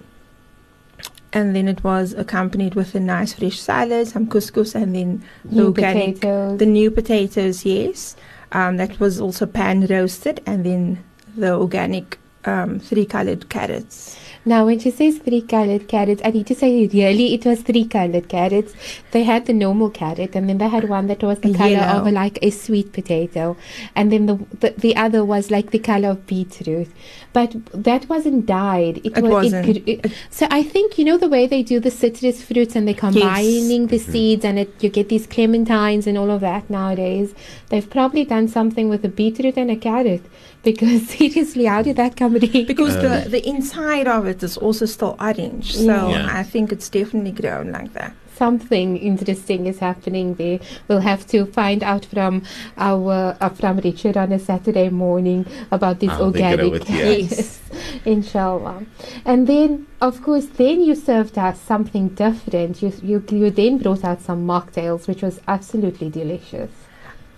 and 1.33 1.55
then 1.55 1.67
it 1.67 1.83
was 1.83 2.13
accompanied 2.13 2.75
with 2.75 2.93
a 2.95 2.99
nice 2.99 3.33
fresh 3.33 3.59
salad, 3.59 4.07
some 4.07 4.27
couscous, 4.27 4.75
and 4.75 4.95
then 4.95 5.23
the 5.43 5.55
New 5.55 5.65
organic, 5.67 6.15
potatoes. 6.15 6.59
the 6.59 6.65
new 6.65 6.91
potatoes. 6.91 7.65
Yes, 7.65 8.15
um, 8.51 8.77
that 8.77 8.99
was 8.99 9.19
also 9.19 9.45
pan 9.45 9.87
roasted, 9.87 10.41
and 10.45 10.65
then 10.65 11.03
the 11.35 11.53
organic 11.53 12.19
um, 12.45 12.79
three 12.79 13.05
colored 13.05 13.49
carrots. 13.49 14.17
Now, 14.45 14.65
when 14.65 14.79
she 14.79 14.91
says 14.91 15.19
three 15.19 15.41
colored 15.41 15.87
carrots, 15.87 16.21
I 16.25 16.31
need 16.31 16.47
to 16.47 16.55
say 16.55 16.87
really 16.87 17.33
it 17.33 17.45
was 17.45 17.61
three 17.61 17.85
colored 17.85 18.27
carrots. 18.27 18.73
They 19.11 19.23
had 19.23 19.45
the 19.45 19.53
normal 19.53 19.89
carrot, 19.89 20.35
and 20.35 20.49
then 20.49 20.57
they 20.57 20.67
had 20.67 20.89
one 20.89 21.07
that 21.07 21.23
was 21.23 21.39
the 21.39 21.53
color 21.53 21.69
Yellow. 21.69 22.01
of 22.07 22.13
like 22.13 22.39
a 22.41 22.49
sweet 22.49 22.91
potato, 22.91 23.55
and 23.95 24.11
then 24.11 24.25
the, 24.25 24.35
the 24.59 24.73
the 24.77 24.95
other 24.95 25.23
was 25.23 25.49
like 25.49 25.71
the 25.71 25.79
color 25.79 26.09
of 26.09 26.27
beetroot. 26.27 26.89
But 27.31 27.55
that 27.73 28.07
wasn't 28.09 28.45
dyed. 28.45 28.99
It 29.05 29.17
wa- 29.17 29.29
wasn't. 29.29 29.65
could- 29.65 29.87
it- 29.87 30.11
so 30.29 30.47
I 30.51 30.61
think 30.61 30.97
you 30.97 31.05
know 31.05 31.17
the 31.17 31.29
way 31.29 31.47
they 31.47 31.63
do 31.63 31.79
the 31.79 31.91
citrus 31.91 32.43
fruits, 32.43 32.75
and 32.75 32.87
they're 32.87 33.03
combining 33.05 33.87
the 33.87 33.97
mm-hmm. 33.97 34.11
seeds, 34.11 34.45
and 34.45 34.59
it, 34.59 34.83
you 34.83 34.89
get 34.89 35.09
these 35.09 35.25
clementines 35.27 36.05
and 36.05 36.17
all 36.17 36.29
of 36.29 36.41
that 36.41 36.69
nowadays. 36.69 37.33
They've 37.69 37.89
probably 37.89 38.25
done 38.25 38.47
something 38.49 38.89
with 38.89 39.05
a 39.05 39.09
beetroot 39.09 39.57
and 39.57 39.71
a 39.71 39.75
carrot, 39.77 40.23
because 40.63 41.07
seriously, 41.17 41.65
how 41.65 41.81
did 41.81 41.95
that 41.97 42.15
come 42.15 42.33
to 42.39 42.47
because 42.73 42.95
Um, 42.95 43.01
the 43.03 43.29
the 43.29 43.41
inside 43.47 44.07
of 44.07 44.25
it 44.27 44.41
is 44.43 44.57
also 44.57 44.85
still 44.85 45.15
orange. 45.19 45.75
So 45.75 45.95
Yeah. 46.09 46.39
I 46.39 46.43
think 46.43 46.71
it's 46.71 46.89
definitely 46.89 47.31
grown 47.41 47.71
like 47.71 47.93
that. 47.93 48.13
something 48.35 48.97
interesting 48.97 49.67
is 49.71 49.79
happening 49.79 50.27
there. 50.35 50.59
We'll 50.87 51.01
have 51.11 51.23
to 51.33 51.45
find 51.45 51.83
out 51.83 52.03
from 52.13 52.41
our 52.77 53.37
uh, 53.39 53.49
from 53.59 53.77
Richard 53.87 54.17
on 54.17 54.31
a 54.31 54.39
Saturday 54.39 54.89
morning 54.89 55.45
about 55.71 55.99
this 55.99 56.09
I'll 56.09 56.23
organic. 56.29 56.59
over, 56.65 56.79
yeah. 56.91 57.11
Yes, 57.13 57.61
inshallah. 58.05 58.79
And 59.25 59.47
then, 59.47 59.85
of 60.01 60.21
course, 60.23 60.47
then 60.61 60.81
you 60.81 60.95
served 60.95 61.37
us 61.37 61.59
something 61.61 62.05
different. 62.25 62.81
You 62.81 62.91
you 63.11 63.17
you 63.31 63.51
then 63.51 63.77
brought 63.77 64.03
out 64.03 64.19
some 64.29 64.41
mocktails, 64.53 65.07
which 65.07 65.21
was 65.21 65.39
absolutely 65.47 66.09
delicious. 66.09 66.71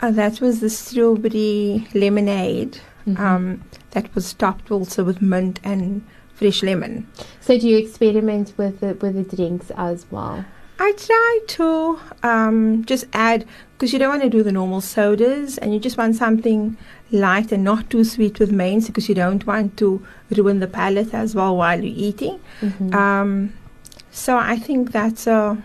Uh, 0.02 0.12
that 0.12 0.40
was 0.42 0.60
the 0.60 0.70
strawberry 0.70 1.88
lemonade. 1.94 2.80
Mhm. 3.08 3.20
Um, 3.20 3.62
that 3.92 4.14
was 4.16 4.34
topped 4.34 4.72
also 4.72 5.04
with 5.04 5.22
mint 5.22 5.60
and 5.64 6.02
fresh 6.34 6.64
lemon. 6.64 7.08
so, 7.40 7.58
do 7.58 7.68
you 7.68 7.78
experiment 7.78 8.54
with 8.58 8.80
the 8.80 8.96
with 9.02 9.16
the 9.30 9.36
drinks 9.36 9.72
as 9.78 10.06
well? 10.12 10.44
I 10.78 10.92
try 10.98 11.40
to 11.48 12.00
um, 12.24 12.84
just 12.86 13.06
add 13.14 13.46
because 13.74 13.94
you 13.94 14.00
don't 14.00 14.10
want 14.10 14.24
to 14.24 14.30
do 14.30 14.44
the 14.44 14.52
normal 14.52 14.82
sodas, 14.82 15.58
and 15.60 15.74
you 15.74 15.80
just 15.80 15.98
want 15.98 16.16
something 16.16 16.76
light 17.12 17.52
and 17.54 17.64
not 17.64 17.90
too 17.90 18.04
sweet 18.04 18.40
with 18.40 18.52
mains 18.52 18.88
because 18.88 19.08
you 19.08 19.16
don't 19.16 19.46
want 19.48 19.78
to 19.78 20.02
ruin 20.36 20.60
the 20.60 20.68
palate 20.68 21.14
as 21.14 21.34
well 21.36 21.56
while 21.56 21.82
you're 21.82 21.94
eating. 22.10 22.40
Mhm. 22.62 22.94
Um, 22.94 23.54
so 24.12 24.38
I 24.38 24.58
think 24.58 24.92
that's 24.92 25.28
uh, 25.28 25.56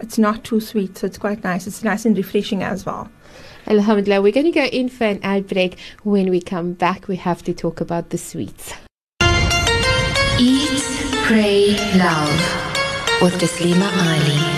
it's 0.00 0.16
not 0.16 0.44
too 0.44 0.60
sweet, 0.60 0.96
so 0.96 1.06
it's 1.06 1.18
quite 1.18 1.44
nice. 1.44 1.66
It's 1.66 1.82
nice 1.84 2.06
and 2.06 2.16
refreshing 2.16 2.62
as 2.62 2.86
well. 2.86 3.10
Alhamdulillah, 3.66 4.22
we're 4.22 4.32
going 4.32 4.46
to 4.46 4.52
go 4.52 4.64
in 4.64 4.88
for 4.88 5.04
an 5.04 5.20
ad 5.22 5.46
break. 5.46 5.78
When 6.02 6.30
we 6.30 6.40
come 6.40 6.72
back, 6.72 7.08
we 7.08 7.16
have 7.16 7.42
to 7.44 7.54
talk 7.54 7.80
about 7.80 8.10
the 8.10 8.18
sweets. 8.18 8.74
Eat, 10.40 10.82
Pray, 11.24 11.76
Love 11.96 12.58
with 13.20 13.34
Taslima 13.40 13.90
Ali. 14.06 14.57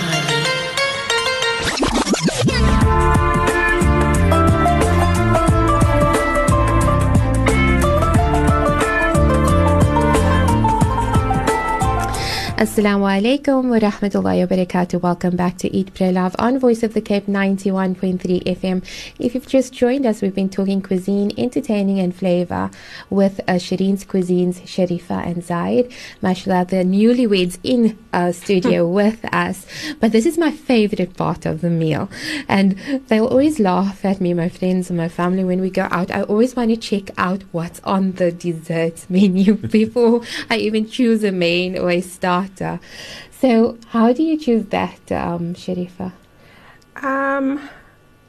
Assalamu 12.61 13.09
alaikum 13.09 13.69
wa 13.69 13.79
rahmatullahi 13.79 14.41
wa 14.41 14.55
barakatuh. 14.55 15.01
Welcome 15.01 15.35
back 15.35 15.57
to 15.57 15.75
Eat 15.75 15.95
Pray 15.95 16.11
Love 16.11 16.35
on 16.37 16.59
Voice 16.59 16.83
of 16.83 16.93
the 16.93 17.01
Cape 17.01 17.25
91.3 17.25 18.43
FM. 18.43 18.85
If 19.17 19.33
you've 19.33 19.47
just 19.47 19.73
joined 19.73 20.05
us, 20.05 20.21
we've 20.21 20.35
been 20.35 20.47
talking 20.47 20.79
cuisine, 20.79 21.31
entertaining, 21.39 21.97
and 21.99 22.15
flavor 22.15 22.69
with 23.09 23.39
uh, 23.47 23.53
Shireen's 23.53 24.05
Cuisines, 24.05 24.61
Sharifa 24.61 25.25
and 25.25 25.43
Zaid. 25.43 25.91
Mashallah, 26.21 26.65
the 26.65 26.83
newlyweds 26.83 27.57
in 27.63 27.97
uh, 28.13 28.31
studio 28.31 28.87
with 29.01 29.25
us. 29.33 29.65
But 29.99 30.11
this 30.11 30.27
is 30.27 30.37
my 30.37 30.51
favorite 30.51 31.17
part 31.17 31.47
of 31.47 31.61
the 31.61 31.71
meal. 31.71 32.11
And 32.47 32.77
they'll 33.07 33.25
always 33.25 33.59
laugh 33.59 34.05
at 34.05 34.21
me, 34.21 34.35
my 34.35 34.49
friends 34.49 34.91
and 34.91 34.97
my 34.97 35.09
family, 35.09 35.43
when 35.43 35.61
we 35.61 35.71
go 35.71 35.87
out. 35.89 36.11
I 36.11 36.21
always 36.21 36.55
want 36.55 36.69
to 36.69 36.77
check 36.77 37.09
out 37.17 37.41
what's 37.53 37.79
on 37.79 38.11
the 38.11 38.31
dessert 38.31 39.03
menu 39.09 39.55
before 39.55 40.21
I 40.51 40.57
even 40.57 40.87
choose 40.87 41.23
a 41.23 41.31
main 41.31 41.75
or 41.75 41.89
a 41.89 42.01
starter. 42.55 42.79
So, 43.39 43.77
how 43.87 44.13
do 44.13 44.23
you 44.23 44.37
choose 44.37 44.65
that, 44.67 45.11
um, 45.11 45.53
Sharifa? 45.55 46.11
Um, 47.01 47.69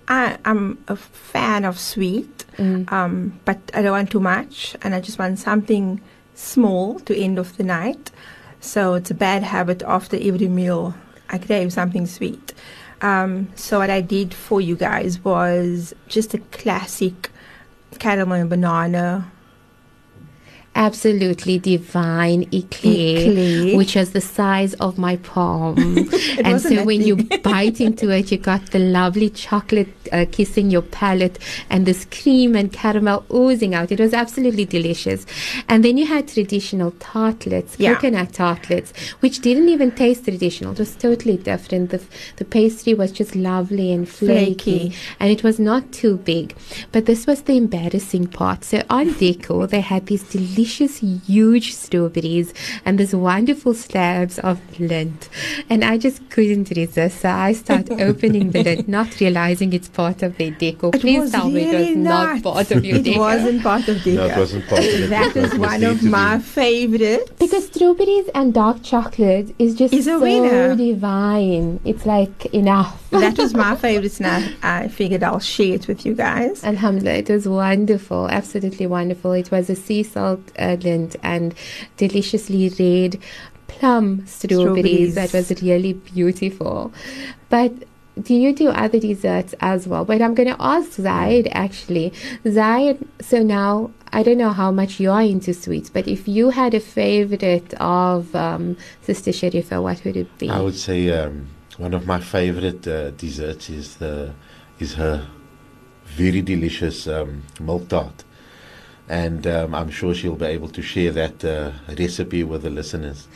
I, 0.09 0.37
I'm 0.45 0.83
a 0.89 0.97
fan 0.97 1.65
of 1.65 1.79
sweet, 1.79 2.45
Mm. 2.59 2.93
um, 2.93 3.41
but 3.47 3.59
I 3.73 3.81
don't 3.81 3.93
want 3.93 4.11
too 4.11 4.21
much, 4.21 4.77
and 4.83 4.95
I 4.95 5.01
just 5.01 5.19
want 5.19 5.39
something 5.39 6.03
small 6.35 7.01
to 7.01 7.17
end 7.19 7.39
of 7.39 7.57
the 7.57 7.65
night. 7.65 8.11
So 8.61 8.95
it's 8.95 9.11
a 9.11 9.15
bad 9.15 9.43
habit 9.43 9.83
after 9.83 10.17
every 10.21 10.49
meal. 10.49 10.95
I 11.31 11.39
crave 11.39 11.73
something 11.73 12.07
sweet. 12.07 12.53
Um, 13.01 13.49
so 13.55 13.79
what 13.79 13.89
I 13.89 14.03
did 14.03 14.35
for 14.35 14.61
you 14.61 14.77
guys 14.77 15.19
was 15.25 15.95
just 16.09 16.35
a 16.35 16.39
classic 16.53 17.31
caramel 17.99 18.35
and 18.37 18.51
banana. 18.51 19.31
Absolutely 20.75 21.59
divine 21.59 22.43
eclair, 22.53 23.31
Eclair. 23.31 23.77
which 23.77 23.95
was 23.95 24.13
the 24.13 24.21
size 24.21 24.75
of 24.75 24.99
my 24.99 25.17
palm. 25.17 25.77
and 26.45 26.61
so 26.61 26.85
when 26.85 27.03
you 27.03 27.17
bite 27.43 27.81
into 27.81 28.11
it, 28.11 28.33
you 28.33 28.39
got 28.39 28.71
the 28.71 28.79
lovely 28.79 29.29
chocolate 29.31 29.89
uh, 30.13 30.25
kissing 30.33 30.71
your 30.71 30.83
palate 30.83 31.39
and 31.71 31.85
this 31.87 32.07
cream 32.07 32.55
and 32.57 32.73
caramel 32.73 33.25
oozing 33.33 33.75
out. 33.75 33.93
It 33.93 34.01
was 34.01 34.15
absolutely 34.15 34.65
delicious. 34.65 35.27
And 35.69 35.85
then 35.85 35.99
you 35.99 36.07
had 36.07 36.29
traditional 36.29 36.93
tartlets, 36.93 37.77
Yeah. 37.79 37.95
coconut 37.95 38.33
tartlets, 38.33 38.93
which 39.21 39.41
didn't 39.41 39.69
even 39.69 39.91
taste 39.91 40.25
traditional. 40.25 40.73
It 40.73 40.79
was 40.79 40.95
totally 40.97 41.37
different. 41.37 41.91
The, 41.91 42.03
the 42.37 42.45
pastry 42.45 42.95
was 42.95 43.13
just 43.13 43.35
lovely 43.37 43.93
and 43.93 44.09
flaky, 44.09 44.89
Flaky. 44.91 44.97
and 45.21 45.31
it 45.31 45.43
was 45.43 45.59
not 45.59 45.93
too 45.93 46.17
big. 46.19 46.55
But 46.93 47.07
this 47.07 47.27
was 47.27 47.43
the 47.43 47.57
embarrassing 47.57 48.29
part. 48.29 48.65
So 48.65 48.83
on 48.91 49.13
decor, 49.19 49.67
they 49.67 49.81
had 49.81 50.07
these 50.07 50.23
delicious, 50.25 50.62
huge 50.65 51.75
strawberries 51.75 52.53
and 52.85 52.99
this 52.99 53.13
wonderful 53.15 53.75
slabs 53.75 54.39
of 54.39 54.61
Lindt. 54.79 55.29
And 55.69 55.85
I 55.85 55.99
just 55.99 56.29
couldn't 56.31 56.71
resist. 56.77 57.21
So 57.21 57.29
I 57.31 57.53
start 57.53 57.91
opening 58.09 58.51
the 58.51 58.63
Lindt, 58.65 58.89
not 58.89 59.19
realizing 59.21 59.73
it's 59.73 59.89
part 59.89 60.23
of 60.23 60.37
their 60.39 60.51
decor. 60.51 60.91
It 60.95 61.01
Please 61.01 61.21
was 61.21 61.31
tell 61.33 61.49
me 61.51 61.63
it 61.63 61.67
was 61.67 61.75
really 61.75 61.95
not, 61.97 62.43
part 62.43 62.71
of 62.71 62.85
your 62.85 62.97
it 62.99 63.03
decor. 63.05 63.21
wasn't 63.21 63.63
part 63.63 63.89
of 63.89 64.03
decor. 64.03 64.27
No, 64.29 64.35
it 64.35 64.39
wasn't 64.39 64.67
part 64.69 64.81
of 64.81 64.87
it. 64.87 65.11
That 65.11 65.37
It 65.37 65.45
is 65.45 65.55
one 65.59 65.83
of 65.85 65.99
to 65.99 66.05
be. 66.05 66.11
my 66.11 66.39
favorites. 66.39 67.31
Because 67.39 67.67
strawberries 67.67 68.29
and 68.35 68.53
dark 68.55 68.83
chocolate 68.83 69.55
is 69.59 69.75
just 69.75 69.95
Is 69.95 70.05
so 70.07 70.21
winner. 70.21 70.75
divine. 70.77 71.81
It's 71.85 72.07
like 72.07 72.47
enough. 72.47 73.02
That 73.21 73.39
was 73.39 73.55
my 73.55 73.77
favorite, 73.77 74.13
snack. 74.13 74.53
I, 74.63 74.85
I 74.85 74.89
figured 74.89 75.23
I'll 75.23 75.39
share 75.39 75.75
it 75.75 75.87
with 75.89 76.05
you 76.05 76.15
guys. 76.15 76.65
Alhamdulillah, 76.65 77.19
it 77.19 77.29
was 77.29 77.47
wonderful, 77.49 78.29
absolutely 78.29 78.87
wonderful. 78.87 79.33
It 79.33 79.51
was 79.51 79.71
a 79.71 79.77
sea 79.77 80.03
salt 80.03 80.41
uh, 80.59 80.77
Lindt 80.77 81.17
and 81.23 81.55
deliciously 81.97 82.69
red 82.79 83.21
plum 83.69 84.27
strawberries. 84.27 85.15
Strawberries. 85.15 85.15
That 85.15 85.33
was 85.33 85.63
really 85.63 85.93
beautiful. 85.95 86.93
But 87.49 87.73
do 88.21 88.35
you 88.35 88.55
do 88.55 88.69
other 88.69 88.99
desserts 88.99 89.55
as 89.61 89.87
well? 89.87 90.05
But 90.05 90.21
I'm 90.21 90.35
going 90.35 90.49
to 90.49 90.57
ask 90.61 90.93
Zaid 90.93 91.49
actually. 91.53 92.13
Zaid, 92.47 92.99
so 93.21 93.43
now 93.43 93.91
I 94.13 94.23
don't 94.23 94.39
know 94.39 94.51
how 94.51 94.71
much 94.71 95.01
you 95.01 95.11
are 95.11 95.23
into 95.23 95.55
sweets, 95.55 95.89
but 95.89 96.07
if 96.07 96.29
you 96.29 96.51
had 96.51 96.75
a 96.75 96.81
favorite 96.81 97.73
of 97.75 98.35
um, 98.35 98.77
Sister 99.01 99.31
Sharifa, 99.31 99.83
what 99.83 100.05
would 100.05 100.17
it 100.17 100.39
be? 100.39 100.51
I 100.51 100.61
would 100.61 100.77
say 100.77 101.11
um, 101.11 101.49
one 101.79 101.95
of 101.95 102.07
my 102.07 102.21
favorite 102.21 102.87
uh, 102.87 103.11
desserts 103.13 103.71
is 103.71 103.97
the 103.97 104.33
is 104.79 104.95
her 104.95 105.27
very 106.05 106.43
delicious 106.43 107.07
um, 107.07 107.43
milk 107.61 107.89
tart, 107.89 108.25
and 109.09 109.47
um, 109.47 109.75
I'm 109.75 109.91
sure 109.91 110.15
she'll 110.15 110.37
be 110.37 110.47
able 110.47 110.69
to 110.69 110.83
share 110.83 111.13
that 111.13 111.45
uh, 111.45 111.73
recipe 111.99 112.45
with 112.45 112.63
the 112.63 112.71
listeners. 112.71 113.29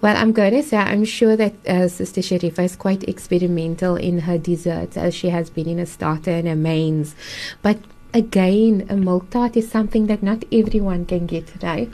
Well, 0.00 0.16
I'm 0.16 0.32
going 0.32 0.54
to 0.54 0.62
say 0.62 0.76
I'm 0.78 1.04
sure 1.04 1.36
that 1.36 1.54
uh, 1.66 1.88
Sister 1.88 2.20
Sharifa 2.20 2.60
is 2.60 2.76
quite 2.76 3.04
experimental 3.04 3.96
in 3.96 4.20
her 4.20 4.38
desserts, 4.38 4.96
as 4.96 5.14
she 5.14 5.28
has 5.28 5.50
been 5.50 5.68
in 5.68 5.78
a 5.78 5.86
starter 5.86 6.30
and 6.30 6.48
a 6.48 6.56
mains. 6.56 7.14
But 7.62 7.78
again, 8.12 8.86
a 8.88 8.96
milk 8.96 9.30
tart 9.30 9.56
is 9.56 9.70
something 9.70 10.06
that 10.06 10.22
not 10.22 10.44
everyone 10.50 11.04
can 11.06 11.26
get 11.26 11.62
right. 11.62 11.92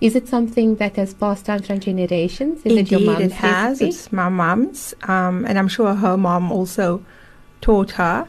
Is 0.00 0.16
it 0.16 0.28
something 0.28 0.76
that 0.76 0.96
has 0.96 1.14
passed 1.14 1.46
down 1.46 1.62
from 1.62 1.80
generations? 1.80 2.60
Is 2.64 2.72
it 2.76 2.90
your 2.90 3.00
Indeed, 3.00 3.06
mom's 3.06 3.20
it 3.24 3.32
has. 3.32 3.80
recipe? 3.80 3.88
It's 3.88 4.12
my 4.12 4.28
mum's, 4.28 4.94
um, 5.04 5.44
and 5.46 5.58
I'm 5.58 5.68
sure 5.68 5.94
her 5.94 6.16
mom 6.16 6.52
also 6.52 7.04
taught 7.60 7.92
her. 7.92 8.26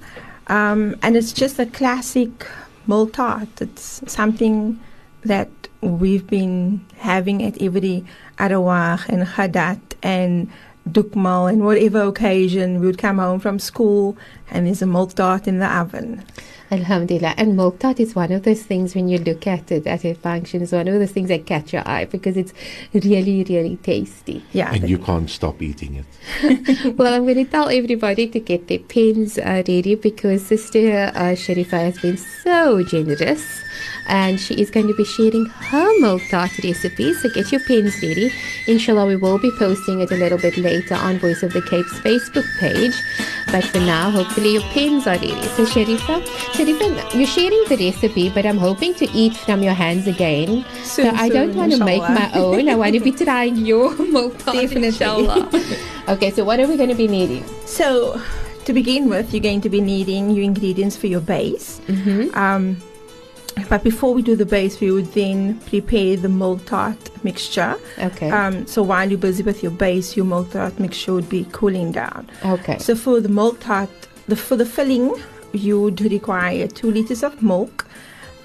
Um, 0.47 0.95
and 1.01 1.15
it's 1.15 1.33
just 1.33 1.59
a 1.59 1.65
classic 1.65 2.47
milk 2.87 3.13
tart. 3.13 3.49
It's 3.61 4.01
something 4.07 4.79
that 5.23 5.49
we've 5.81 6.27
been 6.27 6.85
having 6.97 7.43
at 7.43 7.61
every 7.61 8.03
Arawak 8.37 9.07
and 9.09 9.27
Khadat 9.27 9.79
and 10.03 10.49
Dukmal 10.89 11.51
and 11.51 11.63
whatever 11.63 12.01
occasion. 12.01 12.79
We 12.79 12.87
would 12.87 12.97
come 12.97 13.19
home 13.19 13.39
from 13.39 13.59
school 13.59 14.17
and 14.49 14.67
there's 14.67 14.81
a 14.81 14.87
milk 14.87 15.13
tart 15.13 15.47
in 15.47 15.59
the 15.59 15.67
oven. 15.67 16.23
Alhamdulillah. 16.71 17.33
And 17.37 17.57
milk 17.57 17.79
tart 17.79 17.99
is 17.99 18.15
one 18.15 18.31
of 18.31 18.43
those 18.43 18.63
things 18.63 18.95
when 18.95 19.09
you 19.09 19.17
look 19.17 19.45
at 19.45 19.71
it 19.71 19.85
at 19.85 20.05
a 20.05 20.13
function, 20.13 20.61
is 20.61 20.71
one 20.71 20.87
of 20.87 20.93
those 20.93 21.11
things 21.11 21.27
that 21.27 21.45
catch 21.45 21.73
your 21.73 21.87
eye 21.87 22.05
because 22.05 22.37
it's 22.37 22.53
really, 22.93 23.43
really 23.43 23.75
tasty. 23.77 24.43
Yeah. 24.53 24.73
And 24.73 24.89
you 24.89 24.97
can't 24.97 25.29
stop 25.29 25.61
eating 25.61 25.95
it. 25.95 26.95
well, 26.97 27.13
I'm 27.13 27.23
going 27.23 27.43
to 27.43 27.51
tell 27.51 27.69
everybody 27.69 28.27
to 28.27 28.39
get 28.39 28.67
their 28.69 28.79
pens 28.79 29.37
uh, 29.37 29.63
ready 29.67 29.95
because 29.95 30.45
Sister 30.45 31.11
uh, 31.13 31.35
Sharifa 31.35 31.71
has 31.71 31.99
been 31.99 32.17
so 32.17 32.83
generous 32.83 33.43
and 34.07 34.39
she 34.39 34.55
is 34.55 34.69
going 34.69 34.87
to 34.87 34.93
be 34.93 35.03
sharing 35.05 35.45
her 35.45 35.99
milk 35.99 36.21
tart 36.29 36.51
recipe. 36.63 37.13
So 37.13 37.29
get 37.29 37.51
your 37.51 37.61
pens 37.61 38.01
ready. 38.01 38.33
Inshallah, 38.67 39.05
we 39.07 39.15
will 39.15 39.39
be 39.39 39.51
posting 39.57 40.01
it 40.01 40.11
a 40.11 40.15
little 40.15 40.37
bit 40.37 40.57
later 40.57 40.95
on 40.95 41.19
Voice 41.19 41.43
of 41.43 41.53
the 41.53 41.61
Cape's 41.61 41.99
Facebook 41.99 42.47
page. 42.59 42.95
But 43.51 43.63
for 43.65 43.79
now, 43.79 44.09
hopefully 44.09 44.53
your 44.53 44.61
pens 44.73 45.07
are 45.07 45.15
ready. 45.15 45.41
So 45.55 45.65
Sharifa, 45.65 46.23
Sharifa, 46.55 47.15
you're 47.15 47.27
sharing 47.27 47.63
the 47.67 47.77
recipe, 47.77 48.29
but 48.29 48.45
I'm 48.45 48.57
hoping 48.57 48.93
to 48.95 49.09
eat 49.11 49.35
from 49.35 49.61
your 49.61 49.73
hands 49.73 50.07
again. 50.07 50.65
so 50.83 51.03
Soon, 51.03 51.15
I 51.15 51.29
don't 51.29 51.55
want 51.55 51.71
to 51.73 51.83
make 51.83 52.01
my 52.01 52.31
own. 52.33 52.69
I 52.69 52.75
want 52.75 52.93
to 52.93 52.99
be 52.99 53.11
trying 53.25 53.57
your 53.57 53.95
milk 53.97 54.37
tart, 54.39 54.57
Definitely. 54.57 54.87
inshallah. 54.87 55.49
okay, 56.09 56.31
so 56.31 56.43
what 56.43 56.59
are 56.59 56.67
we 56.67 56.77
going 56.77 56.89
to 56.89 56.95
be 56.95 57.07
needing? 57.07 57.43
So, 57.65 58.21
to 58.65 58.73
begin 58.73 59.09
with, 59.09 59.33
you're 59.33 59.41
going 59.41 59.61
to 59.61 59.69
be 59.69 59.81
needing 59.81 60.29
your 60.31 60.43
ingredients 60.43 60.95
for 60.95 61.07
your 61.07 61.21
base. 61.21 61.81
Mm-hmm. 61.87 62.37
Um, 62.37 62.77
but 63.69 63.83
before 63.83 64.13
we 64.13 64.21
do 64.21 64.35
the 64.35 64.45
base, 64.45 64.79
we 64.79 64.91
would 64.91 65.11
then 65.13 65.59
prepare 65.61 66.17
the 66.17 66.29
milk 66.29 66.65
tart 66.65 66.97
mixture. 67.23 67.75
Okay. 67.99 68.29
Um, 68.29 68.65
so 68.67 68.81
while 68.81 69.09
you're 69.09 69.19
busy 69.19 69.43
with 69.43 69.61
your 69.63 69.71
base, 69.71 70.15
your 70.17 70.25
milk 70.25 70.51
tart 70.51 70.79
mixture 70.79 71.13
would 71.13 71.29
be 71.29 71.45
cooling 71.51 71.91
down. 71.91 72.29
okay. 72.45 72.77
So 72.79 72.95
for 72.95 73.19
the 73.19 73.29
milk 73.29 73.59
tart, 73.59 73.89
the 74.27 74.35
for 74.35 74.55
the 74.55 74.65
filling, 74.65 75.13
you 75.53 75.81
would 75.81 76.01
require 76.01 76.67
two 76.67 76.91
liters 76.91 77.23
of 77.23 77.41
milk, 77.41 77.85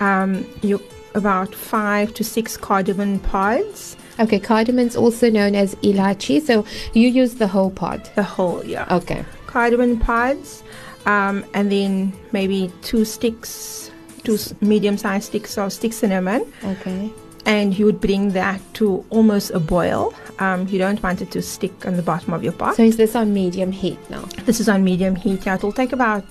um, 0.01 0.45
you 0.63 0.81
about 1.15 1.55
five 1.55 2.13
to 2.15 2.23
six 2.25 2.57
cardamom 2.57 3.19
pods, 3.21 3.97
Okay, 4.19 4.39
cardamom's 4.39 4.97
also 4.97 5.29
known 5.31 5.55
as 5.55 5.75
ilachi, 5.77 6.41
so 6.41 6.65
you 6.95 7.09
use 7.09 7.35
the 7.35 7.47
whole 7.47 7.71
pod. 7.71 8.09
the 8.17 8.23
whole 8.23 8.65
yeah. 8.65 8.87
Okay. 8.91 9.25
cardamom 9.47 9.99
pods, 9.99 10.63
um, 11.07 11.45
and 11.55 11.71
then 11.71 12.13
maybe 12.33 12.73
two 12.83 13.05
sticks, 13.05 13.86
two 14.27 14.35
s- 14.35 14.55
medium-sized 14.61 15.25
sticks 15.31 15.57
of 15.59 15.73
stick 15.73 15.93
cinnamon, 15.93 16.43
Okay. 16.73 17.11
and 17.45 17.79
you 17.79 17.85
would 17.89 18.01
bring 18.01 18.33
that 18.33 18.61
to 18.75 19.05
almost 19.11 19.51
a 19.53 19.61
boil. 19.61 20.13
Um, 20.39 20.67
you 20.69 20.79
don't 20.79 21.01
want 21.03 21.23
it 21.23 21.31
to 21.37 21.41
stick 21.43 21.75
on 21.87 21.95
the 21.97 22.03
bottom 22.03 22.35
of 22.35 22.43
your 22.45 22.53
pot. 22.53 22.77
So 22.77 22.83
is 22.83 22.97
this 22.97 23.15
on 23.17 23.33
medium 23.33 23.73
heat 23.73 23.99
now? 24.11 24.25
this 24.45 24.61
is 24.61 24.69
on 24.69 24.85
medium 24.85 25.15
heat. 25.17 25.47
Yeah, 25.47 25.55
it'll 25.55 25.73
take 25.73 25.93
about 25.93 26.25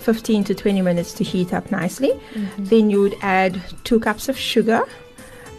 15 0.00 0.44
to 0.44 0.54
20 0.54 0.82
minutes 0.82 1.12
to 1.14 1.24
heat 1.24 1.52
up 1.52 1.70
nicely. 1.70 2.12
Then 2.58 2.90
you 2.90 3.00
would 3.02 3.16
add 3.22 3.60
two 3.84 3.98
cups 4.00 4.28
of 4.28 4.36
sugar. 4.38 4.82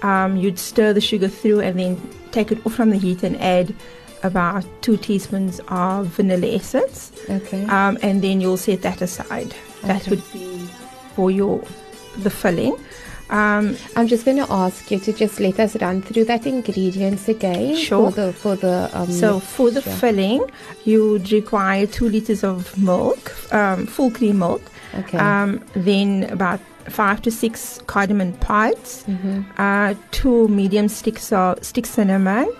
Um, 0.03 0.35
you'd 0.37 0.57
stir 0.57 0.93
the 0.93 1.01
sugar 1.01 1.27
through 1.27 1.59
and 1.61 1.77
then 1.79 1.97
take 2.31 2.51
it 2.51 2.65
off 2.65 2.73
from 2.73 2.89
the 2.89 2.97
heat 2.97 3.21
and 3.23 3.35
add 3.41 3.75
about 4.23 4.65
two 4.81 4.97
teaspoons 4.97 5.59
of 5.67 6.07
vanilla 6.17 6.47
essence. 6.47 7.11
Okay. 7.29 7.65
um, 7.65 7.97
and 8.01 8.21
then 8.21 8.39
you'll 8.41 8.57
set 8.57 8.81
that 8.83 9.01
aside. 9.01 9.53
That 9.83 10.07
would 10.07 10.23
be 10.33 10.67
for 11.15 11.31
your 11.31 11.61
the 12.17 12.29
filling. 12.29 12.75
Um, 13.29 13.77
I'm 13.95 14.07
just 14.07 14.25
going 14.25 14.35
to 14.37 14.51
ask 14.51 14.91
you 14.91 14.99
to 14.99 15.13
just 15.13 15.39
let 15.39 15.57
us 15.57 15.77
run 15.77 16.01
through 16.01 16.25
that 16.25 16.45
ingredients 16.45 17.29
again 17.29 17.77
Sure. 17.77 18.11
for 18.11 18.15
the 18.15 18.33
for 18.33 18.55
the 18.57 18.89
um 18.93 19.09
so 19.09 19.39
for 19.39 19.71
the 19.71 19.81
sure. 19.81 19.93
filling, 19.93 20.41
you 20.83 21.11
would 21.11 21.31
require 21.31 21.87
two 21.87 22.09
liters 22.09 22.43
of 22.43 22.77
milk, 22.77 23.31
um, 23.53 23.85
full 23.87 24.11
cream 24.11 24.39
milk. 24.39 24.61
okay. 24.99 25.17
Um, 25.17 25.63
then 25.75 26.25
about 26.29 26.59
five 26.89 27.21
to 27.21 27.31
six 27.31 27.79
cardamom 27.87 28.33
pods, 28.41 29.05
Mhm. 29.07 29.45
uh, 29.57 29.93
two 30.11 30.49
medium 30.49 30.89
sticks 30.89 31.31
of 31.31 31.63
stick 31.63 31.85
cinnamon. 31.85 32.51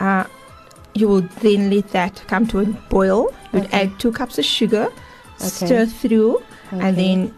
Uh, 0.00 0.24
you 0.94 1.06
will 1.06 1.28
then 1.40 1.70
let 1.70 1.90
that 1.92 2.20
come 2.26 2.46
to 2.48 2.58
a 2.60 2.64
boil. 2.90 3.32
You'd 3.52 3.64
Okay. 3.66 3.82
add 3.82 3.98
two 4.00 4.10
cups 4.10 4.38
of 4.38 4.44
sugar, 4.44 4.88
Okay. 5.40 5.48
stir 5.66 5.86
through, 5.86 6.42
and 6.72 6.96
then 6.96 7.32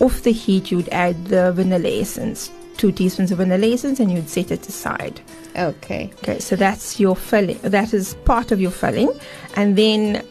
off 0.00 0.22
the 0.22 0.32
heat 0.32 0.70
you'd 0.70 0.88
add 0.90 1.26
the 1.26 1.52
vanilla 1.52 1.88
essence 1.88 2.50
two 2.76 2.92
teaspoons 2.92 3.32
of 3.32 3.38
vanilla 3.38 3.66
essence 3.66 3.98
and 4.00 4.12
you'd 4.12 4.28
set 4.28 4.50
it 4.50 4.66
aside 4.68 5.20
Okay. 5.56 6.10
okay 6.22 6.38
so 6.38 6.54
that's 6.56 7.00
your 7.00 7.16
filling 7.16 7.58
that 7.62 7.92
is 7.92 8.14
part 8.24 8.52
of 8.52 8.60
your 8.60 8.70
filling 8.70 9.10
and 9.56 9.76
then 9.76 10.24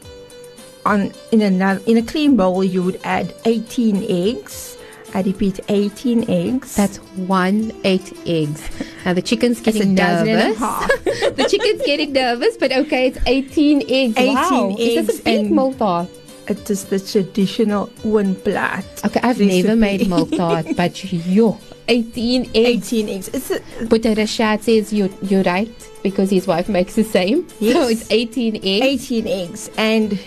on 0.86 1.12
in 1.34 1.42
another 1.42 1.82
in 1.86 1.98
a 1.98 2.02
clean 2.02 2.38
bowl 2.38 2.64
you 2.64 2.82
would 2.82 3.00
add 3.04 3.34
18 3.44 4.06
eggs 4.10 4.78
i 5.14 5.22
repeat 5.22 5.60
18 5.68 6.30
eggs 6.30 6.76
That's 6.76 6.98
one 7.28 7.72
eight 7.84 8.14
eggs. 8.26 8.62
Now 9.06 9.14
the 9.14 9.22
chicken's 9.22 9.60
getting 9.62 9.96
dozen 9.96 10.28
and 10.28 10.40
a 10.40 10.44
nervous. 10.44 10.60
half. 10.60 10.88
the 11.04 11.48
chicken's 11.50 11.82
getting 11.84 12.12
nervous, 12.12 12.58
but 12.58 12.72
okay, 12.74 13.08
it's 13.08 13.18
18 13.26 13.84
eggs. 13.90 14.18
18 14.18 14.34
wow. 14.36 14.76
Is 14.78 15.08
this 15.08 15.22
eggs 15.26 15.48
a 15.50 15.54
big 15.56 15.78
tart? 15.78 16.10
It 16.48 16.70
is 16.70 16.86
the 16.86 17.00
traditional 17.00 17.88
oonplaat. 18.04 19.06
Okay, 19.06 19.20
I've 19.24 19.40
Recipe. 19.40 19.62
never 19.64 19.76
made 19.76 20.08
milk 20.10 20.32
tart, 20.32 20.66
but 20.76 21.04
yo, 21.14 21.58
18 21.88 22.52
eggs. 22.56 22.94
18 22.94 23.10
eggs. 23.10 23.28
It's 23.30 23.52
a, 23.52 23.60
But 23.88 24.02
Rashad 24.02 24.62
says 24.64 24.92
you, 24.94 25.10
you're 25.22 25.44
right 25.44 25.72
because 26.04 26.30
his 26.30 26.48
wife 26.48 26.68
makes 26.70 26.96
the 26.96 27.04
same. 27.04 27.48
So 27.60 27.66
Yes. 27.66 28.02
it's 28.02 28.12
18 28.12 28.56
eggs. 28.58 29.12
18 29.12 29.28
eggs 29.28 29.70
and 29.78 30.20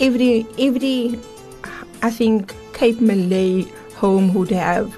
every 0.00 0.46
every 0.58 1.18
I 2.02 2.10
think 2.10 2.54
Cape 2.72 3.00
Malay 3.00 3.64
home 3.96 4.32
would 4.34 4.50
have 4.50 4.96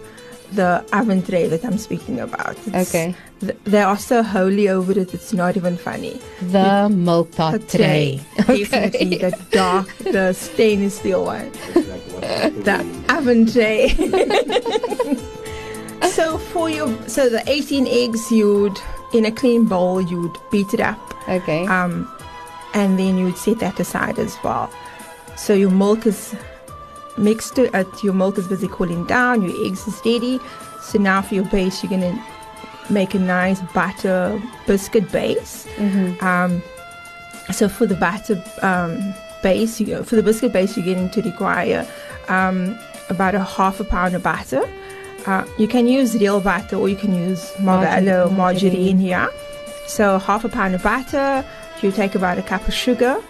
the 0.52 0.84
oven 0.92 1.22
tray 1.22 1.48
that 1.48 1.64
I'm 1.64 1.78
speaking 1.78 2.20
about. 2.20 2.56
It's- 2.68 2.88
Okay. 2.94 3.14
Th- 3.46 3.58
they 3.64 3.82
are 3.82 3.98
so 3.98 4.22
holy 4.22 4.68
over 4.68 4.92
it. 4.98 5.12
It's 5.14 5.32
not 5.32 5.56
even 5.56 5.76
funny. 5.76 6.20
The 6.50 6.88
milk 6.88 7.30
tart 7.32 7.62
A 7.62 7.76
tray. 7.76 8.20
definitely 8.36 9.18
the 9.18 9.38
dark, 9.50 9.88
the 9.98 10.32
stainless 10.32 10.98
steel 10.98 11.24
one, 11.26 11.50
the 12.66 12.84
oven 13.08 13.46
tray. 13.46 13.88
so 16.10 16.38
for 16.38 16.68
your 16.70 16.88
so 17.08 17.28
the 17.28 17.42
18 17.46 17.86
eggs, 17.86 18.30
you'd 18.30 18.78
in 19.12 19.24
a 19.26 19.30
clean 19.32 19.66
bowl, 19.66 20.00
you'd 20.00 20.36
beat 20.50 20.72
it 20.72 20.80
up 20.80 20.98
Okay. 21.28 21.66
um, 21.66 22.08
and 22.74 22.98
then 22.98 23.18
you 23.18 23.26
would 23.26 23.36
set 23.36 23.58
that 23.60 23.78
aside 23.78 24.18
as 24.18 24.36
well. 24.42 24.70
So 25.36 25.52
your 25.54 25.70
milk 25.70 26.06
is 26.06 26.34
mixed. 27.18 27.56
To, 27.56 27.70
uh, 27.76 27.84
your 28.02 28.14
milk 28.14 28.38
is 28.38 28.48
busy 28.48 28.68
cooling 28.68 29.04
down. 29.06 29.42
Your 29.42 29.54
eggs 29.66 29.86
is 29.86 30.00
ready. 30.04 30.40
So 30.80 30.98
now 30.98 31.20
for 31.22 31.34
your 31.34 31.44
base, 31.44 31.82
you're 31.82 31.90
gonna 31.90 32.14
make 32.90 33.14
a 33.14 33.18
nice 33.18 33.60
butter 33.74 34.40
biscuit 34.66 35.10
base. 35.12 35.66
Um, 36.20 36.62
so 37.52 37.68
for 37.68 37.86
the 37.86 37.94
batter 37.94 38.42
um, 38.62 39.14
base, 39.42 39.80
you, 39.80 40.02
for 40.04 40.16
the 40.16 40.22
biscuit 40.22 40.52
base, 40.52 40.76
you're 40.76 40.86
going 40.94 41.10
to 41.10 41.22
require 41.22 41.86
um, 42.28 42.78
about 43.08 43.34
a 43.34 43.42
half 43.42 43.80
a 43.80 43.84
pound 43.84 44.14
of 44.14 44.22
butter. 44.22 44.62
Uh, 45.26 45.46
you 45.58 45.68
can 45.68 45.86
use 45.86 46.14
real 46.14 46.40
butter 46.40 46.76
or 46.76 46.88
you 46.88 46.96
can 46.96 47.14
use 47.14 47.52
Marvello 47.58 48.30
Margarine. 48.32 48.36
margarine 48.36 48.98
here. 48.98 49.28
So 49.86 50.18
half 50.18 50.44
a 50.44 50.48
pound 50.48 50.74
of 50.74 50.82
butter. 50.82 51.44
You 51.80 51.92
take 51.92 52.14
about 52.14 52.38
a 52.38 52.42
cup 52.42 52.66
of 52.68 52.74
sugar 52.74 53.20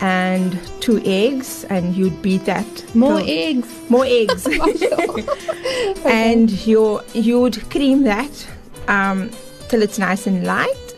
and 0.00 0.60
two 0.80 1.00
eggs, 1.04 1.64
and 1.70 1.94
you'd 1.94 2.20
beat 2.20 2.44
that. 2.46 2.66
More 2.94 3.20
eggs. 3.24 3.68
more 3.88 4.04
eggs, 4.04 4.46
and 6.04 6.50
you 6.66 7.00
you'd 7.14 7.70
cream 7.70 8.02
that 8.02 8.48
um, 8.88 9.30
till 9.68 9.82
it's 9.82 9.98
nice 9.98 10.26
and 10.26 10.44
light, 10.46 10.94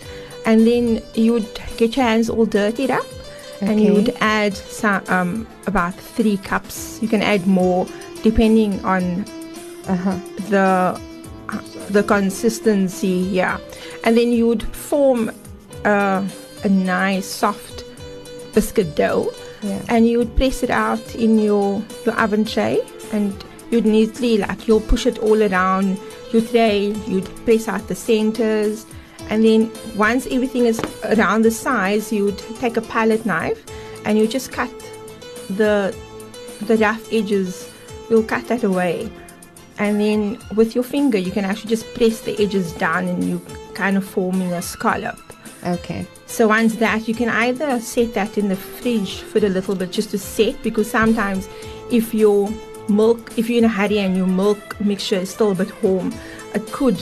and 0.46 0.66
then 0.66 1.02
you'd 1.14 1.48
get 1.76 1.96
your 1.96 2.04
hands 2.04 2.28
all 2.30 2.46
dirtied 2.46 2.90
up, 2.90 3.06
and 3.60 3.80
you'd 3.80 4.14
add 4.20 4.54
some 4.56 5.02
um, 5.08 5.46
about 5.66 5.94
three 5.94 6.36
cups. 6.36 6.98
You 7.02 7.08
can 7.08 7.22
add 7.22 7.46
more 7.46 7.86
depending 8.22 8.84
on 8.84 9.24
Uh-huh. 9.86 10.16
the 10.48 10.98
the 11.92 12.02
consistency 12.02 13.28
yeah 13.40 13.58
and 14.04 14.16
then 14.16 14.32
you 14.32 14.46
would 14.48 14.62
form 14.74 15.30
a, 15.84 16.24
a 16.64 16.68
nice 16.70 17.26
soft 17.26 17.84
biscuit 18.54 18.96
dough 18.96 19.28
Yeah. 19.62 19.80
and 19.92 20.08
you 20.08 20.16
would 20.18 20.34
press 20.36 20.62
it 20.62 20.70
out 20.70 21.04
in 21.14 21.38
your 21.38 21.82
your 22.06 22.16
oven 22.18 22.44
tray 22.46 22.80
and 23.12 23.32
you'd 23.70 23.84
neatly 23.84 24.38
like 24.38 24.66
you'll 24.66 24.80
push 24.88 25.04
it 25.06 25.18
all 25.18 25.42
around 25.42 25.98
tray 26.40 26.88
you'd 27.06 27.28
press 27.44 27.68
out 27.68 27.86
the 27.88 27.94
centers 27.94 28.86
and 29.30 29.44
then 29.44 29.70
once 29.96 30.26
everything 30.26 30.66
is 30.66 30.80
around 31.04 31.42
the 31.42 31.50
size 31.50 32.12
you 32.12 32.24
would 32.24 32.38
take 32.58 32.76
a 32.76 32.82
palette 32.82 33.24
knife 33.24 33.64
and 34.04 34.18
you 34.18 34.26
just 34.26 34.52
cut 34.52 34.70
the 35.50 35.94
the 36.66 36.76
rough 36.76 37.12
edges. 37.12 37.70
You'll 38.08 38.22
cut 38.22 38.46
that 38.48 38.64
away. 38.64 39.10
And 39.78 40.00
then 40.00 40.38
with 40.54 40.74
your 40.74 40.84
finger 40.84 41.18
you 41.18 41.32
can 41.32 41.44
actually 41.44 41.70
just 41.70 41.92
press 41.94 42.20
the 42.20 42.40
edges 42.40 42.72
down 42.72 43.08
and 43.08 43.24
you 43.24 43.40
kind 43.74 43.96
of 43.96 44.04
forming 44.04 44.52
a 44.52 44.62
scallop. 44.62 45.18
Okay. 45.66 46.06
so 46.26 46.48
once 46.48 46.76
that 46.76 47.08
you 47.08 47.14
can 47.14 47.30
either 47.30 47.80
set 47.80 48.12
that 48.12 48.36
in 48.36 48.48
the 48.48 48.56
fridge 48.56 49.20
for 49.20 49.38
a 49.38 49.48
little 49.48 49.74
bit 49.74 49.90
just 49.90 50.10
to 50.10 50.18
set 50.18 50.62
because 50.62 50.90
sometimes 50.90 51.48
if 51.90 52.12
your 52.12 52.52
milk 52.88 53.32
if 53.36 53.48
you're 53.48 53.58
in 53.58 53.64
a 53.64 53.68
hurry 53.68 53.98
and 53.98 54.16
your 54.16 54.26
milk 54.26 54.78
mixture 54.80 55.16
is 55.16 55.30
still 55.30 55.52
a 55.52 55.54
bit 55.54 55.82
warm 55.82 56.12
it 56.54 56.64
could 56.72 56.98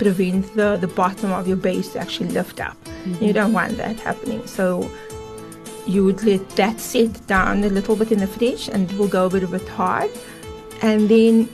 prevent 0.00 0.56
the, 0.56 0.78
the 0.80 0.88
bottom 0.88 1.30
of 1.30 1.46
your 1.46 1.58
base 1.58 1.92
to 1.92 1.98
actually 1.98 2.30
lift 2.30 2.58
up. 2.58 2.76
You 3.20 3.34
don't 3.34 3.52
want 3.52 3.76
that 3.76 4.00
happening. 4.00 4.46
So 4.46 4.90
you 5.86 6.04
would 6.06 6.24
let 6.24 6.48
that 6.56 6.80
sit 6.80 7.26
down 7.26 7.62
a 7.64 7.68
little 7.68 7.96
bit 7.96 8.10
in 8.10 8.18
the 8.18 8.26
fridge 8.26 8.68
and 8.68 8.90
it 8.90 8.96
will 8.96 9.08
go 9.08 9.26
a 9.26 9.30
bit, 9.30 9.42
a 9.42 9.46
bit 9.46 9.68
hard. 9.68 10.10
And 10.80 11.08
then 11.08 11.48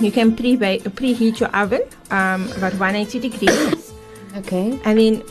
you 0.00 0.12
can 0.12 0.36
pre 0.36 0.56
preheat 0.56 1.40
your 1.40 1.48
oven 1.56 1.82
um, 2.10 2.44
about 2.58 2.74
180 2.74 3.18
degrees. 3.18 3.92
Okay. 4.36 4.78
and 4.84 4.98
then 4.98 5.22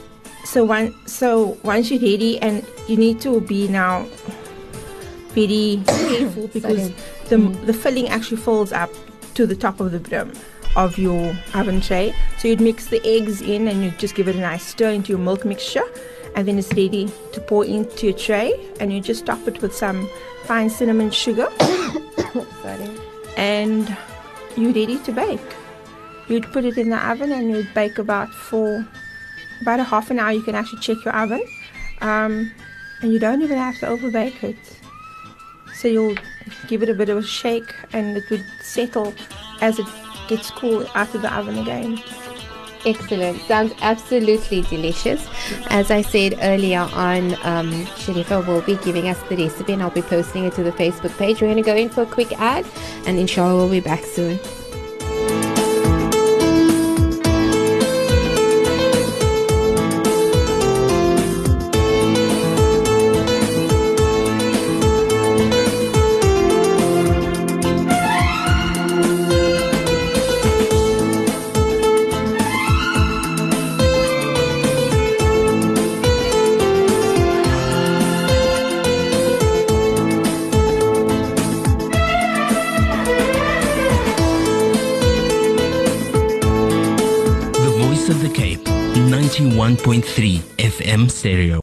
so 0.45 0.63
one 0.65 0.91
so 1.05 1.59
once 1.61 1.91
you're 1.91 2.01
ready 2.01 2.41
and 2.41 2.65
you 2.87 2.97
need 2.97 3.21
to 3.21 3.39
be 3.39 3.67
now 3.67 4.01
very 5.37 5.79
careful 6.09 6.47
because 6.47 6.89
the 7.29 7.37
the 7.65 7.73
filling 7.73 8.09
actually 8.09 8.37
falls 8.37 8.71
up 8.71 8.89
to 9.33 9.45
the 9.45 9.55
top 9.55 9.79
of 9.79 9.91
the 9.91 9.99
brim 9.99 10.31
of 10.75 10.97
your 10.97 11.33
oven 11.53 11.79
tray 11.79 12.13
so 12.37 12.47
you'd 12.47 12.61
mix 12.61 12.87
the 12.87 13.01
eggs 13.05 13.41
in 13.41 13.67
and 13.67 13.83
you 13.83 13.91
just 13.91 14.15
give 14.15 14.27
it 14.27 14.35
a 14.35 14.39
nice 14.39 14.63
stir 14.63 14.91
into 14.91 15.09
your 15.09 15.19
milk 15.19 15.45
mixture 15.45 15.83
and 16.35 16.47
then 16.47 16.57
it's 16.59 16.73
ready 16.73 17.09
to 17.31 17.39
pour 17.39 17.63
into 17.63 18.07
your 18.07 18.17
tray 18.17 18.53
and 18.79 18.91
you 18.91 18.99
just 18.99 19.25
top 19.25 19.47
it 19.47 19.61
with 19.61 19.73
some 19.73 20.09
fine 20.43 20.69
cinnamon 20.69 21.09
sugar 21.09 21.47
Sorry. 22.61 22.89
and 23.37 23.97
you're 24.57 24.71
ready 24.71 24.97
to 24.99 25.11
bake. 25.11 25.39
You'd 26.29 26.45
put 26.51 26.65
it 26.65 26.77
in 26.77 26.89
the 26.89 27.09
oven 27.09 27.31
and 27.31 27.51
you'd 27.51 27.73
bake 27.73 27.97
about 27.97 28.29
for 28.29 28.85
about 29.61 29.79
a 29.79 29.83
half 29.83 30.09
an 30.11 30.19
hour. 30.19 30.31
You 30.31 30.41
can 30.41 30.55
actually 30.55 30.79
check 30.79 31.03
your 31.03 31.15
oven, 31.15 31.43
um, 32.01 32.51
and 33.01 33.11
you 33.11 33.19
don't 33.19 33.41
even 33.41 33.57
have 33.57 33.77
to 33.79 33.87
overbake 33.87 34.43
it. 34.43 34.79
So 35.75 35.87
you'll 35.87 36.17
give 36.67 36.81
it 36.83 36.89
a 36.89 36.93
bit 36.93 37.09
of 37.09 37.17
a 37.17 37.23
shake, 37.23 37.75
and 37.93 38.17
it 38.17 38.29
would 38.29 38.45
settle 38.61 39.13
as 39.61 39.77
it 39.77 39.85
gets 40.27 40.49
cool 40.51 40.87
out 40.95 41.13
of 41.13 41.21
the 41.21 41.33
oven 41.33 41.57
again. 41.59 42.01
Excellent. 42.85 43.41
Sounds 43.41 43.73
absolutely 43.81 44.61
delicious. 44.61 45.27
As 45.69 45.89
I 45.89 46.01
said 46.01 46.35
earlier 46.41 46.87
on, 46.93 47.33
um, 47.43 47.71
Sharifa 47.97 48.45
will 48.45 48.61
be 48.61 48.75
giving 48.77 49.07
us 49.07 49.21
the 49.23 49.35
recipe 49.35 49.73
and 49.73 49.81
I'll 49.81 49.89
be 49.89 50.03
posting 50.03 50.45
it 50.45 50.53
to 50.53 50.63
the 50.63 50.71
Facebook 50.71 51.17
page. 51.17 51.41
We're 51.41 51.47
going 51.47 51.63
to 51.63 51.63
go 51.63 51.75
in 51.75 51.89
for 51.89 52.03
a 52.03 52.05
quick 52.05 52.31
ad 52.39 52.65
and 53.07 53.17
inshallah 53.17 53.55
we'll 53.55 53.71
be 53.71 53.79
back 53.79 54.03
soon. 54.03 54.39
91.3 89.65 90.41
FM 90.57 91.09
stereo. 91.09 91.59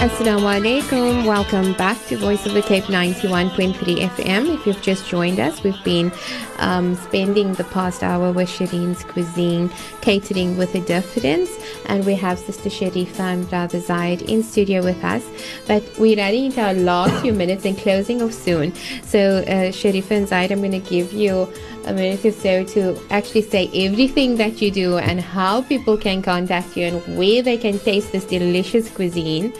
Assalamu 0.00 0.44
alaikum. 0.44 1.24
Welcome 1.24 1.72
back 1.72 1.96
to 2.08 2.18
Voice 2.18 2.44
of 2.44 2.52
the 2.52 2.60
Cape 2.60 2.84
91.3 2.84 3.72
FM. 3.96 4.54
If 4.54 4.66
you've 4.66 4.82
just 4.82 5.08
joined 5.08 5.40
us, 5.40 5.62
we've 5.62 5.82
been 5.84 6.12
um, 6.60 6.94
spending 6.94 7.54
the 7.54 7.64
past 7.64 8.02
hour 8.02 8.32
with 8.32 8.48
Shireen's 8.48 9.02
Cuisine, 9.04 9.70
catering 10.00 10.56
with 10.56 10.74
a 10.74 10.80
difference. 10.80 11.50
And 11.86 12.06
we 12.06 12.14
have 12.14 12.38
Sister 12.38 12.68
Sharifa 12.68 13.20
and 13.20 13.48
Brother 13.48 13.80
Zaid 13.80 14.22
in 14.22 14.42
studio 14.42 14.84
with 14.84 15.02
us. 15.02 15.24
But 15.66 15.82
we're 15.98 16.16
running 16.16 16.46
into 16.46 16.60
our 16.60 16.74
last 16.74 17.20
few 17.22 17.32
minutes 17.42 17.64
and 17.64 17.76
closing 17.76 18.22
off 18.22 18.32
soon. 18.32 18.74
So, 19.02 19.38
uh, 19.38 19.72
Sharifa 19.72 20.10
and 20.12 20.28
Zaid, 20.28 20.52
I'm 20.52 20.60
going 20.60 20.72
to 20.72 20.78
give 20.78 21.12
you 21.12 21.52
a 21.86 21.92
minute 21.94 22.24
or 22.24 22.32
so 22.32 22.62
to 22.64 23.00
actually 23.10 23.42
say 23.42 23.70
everything 23.74 24.36
that 24.36 24.60
you 24.60 24.70
do 24.70 24.98
and 24.98 25.20
how 25.20 25.62
people 25.62 25.96
can 25.96 26.20
contact 26.22 26.76
you 26.76 26.86
and 26.86 27.18
where 27.18 27.42
they 27.42 27.56
can 27.56 27.78
taste 27.78 28.12
this 28.12 28.24
delicious 28.24 28.90
cuisine. 28.90 29.52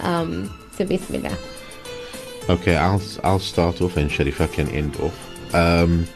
Um, 0.00 0.52
so, 0.72 0.84
Bismillah. 0.84 1.36
Okay, 2.48 2.76
I'll 2.76 3.00
I'll 3.22 3.38
start 3.38 3.80
off 3.80 3.96
and 3.96 4.10
Sharifa 4.10 4.52
can 4.52 4.68
end 4.68 4.96
off. 4.96 5.54
Um, 5.54 6.06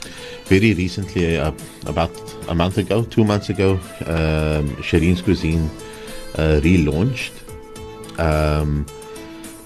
very 0.46 0.74
recently, 0.74 1.36
uh, 1.36 1.52
about 1.86 2.10
a 2.48 2.54
month 2.54 2.78
ago, 2.78 3.02
two 3.04 3.24
months 3.24 3.50
ago, 3.50 3.72
um, 4.06 4.68
Shireen's 4.80 5.22
Cuisine 5.22 5.68
uh, 6.36 6.60
relaunched 6.62 7.32
um, 8.18 8.86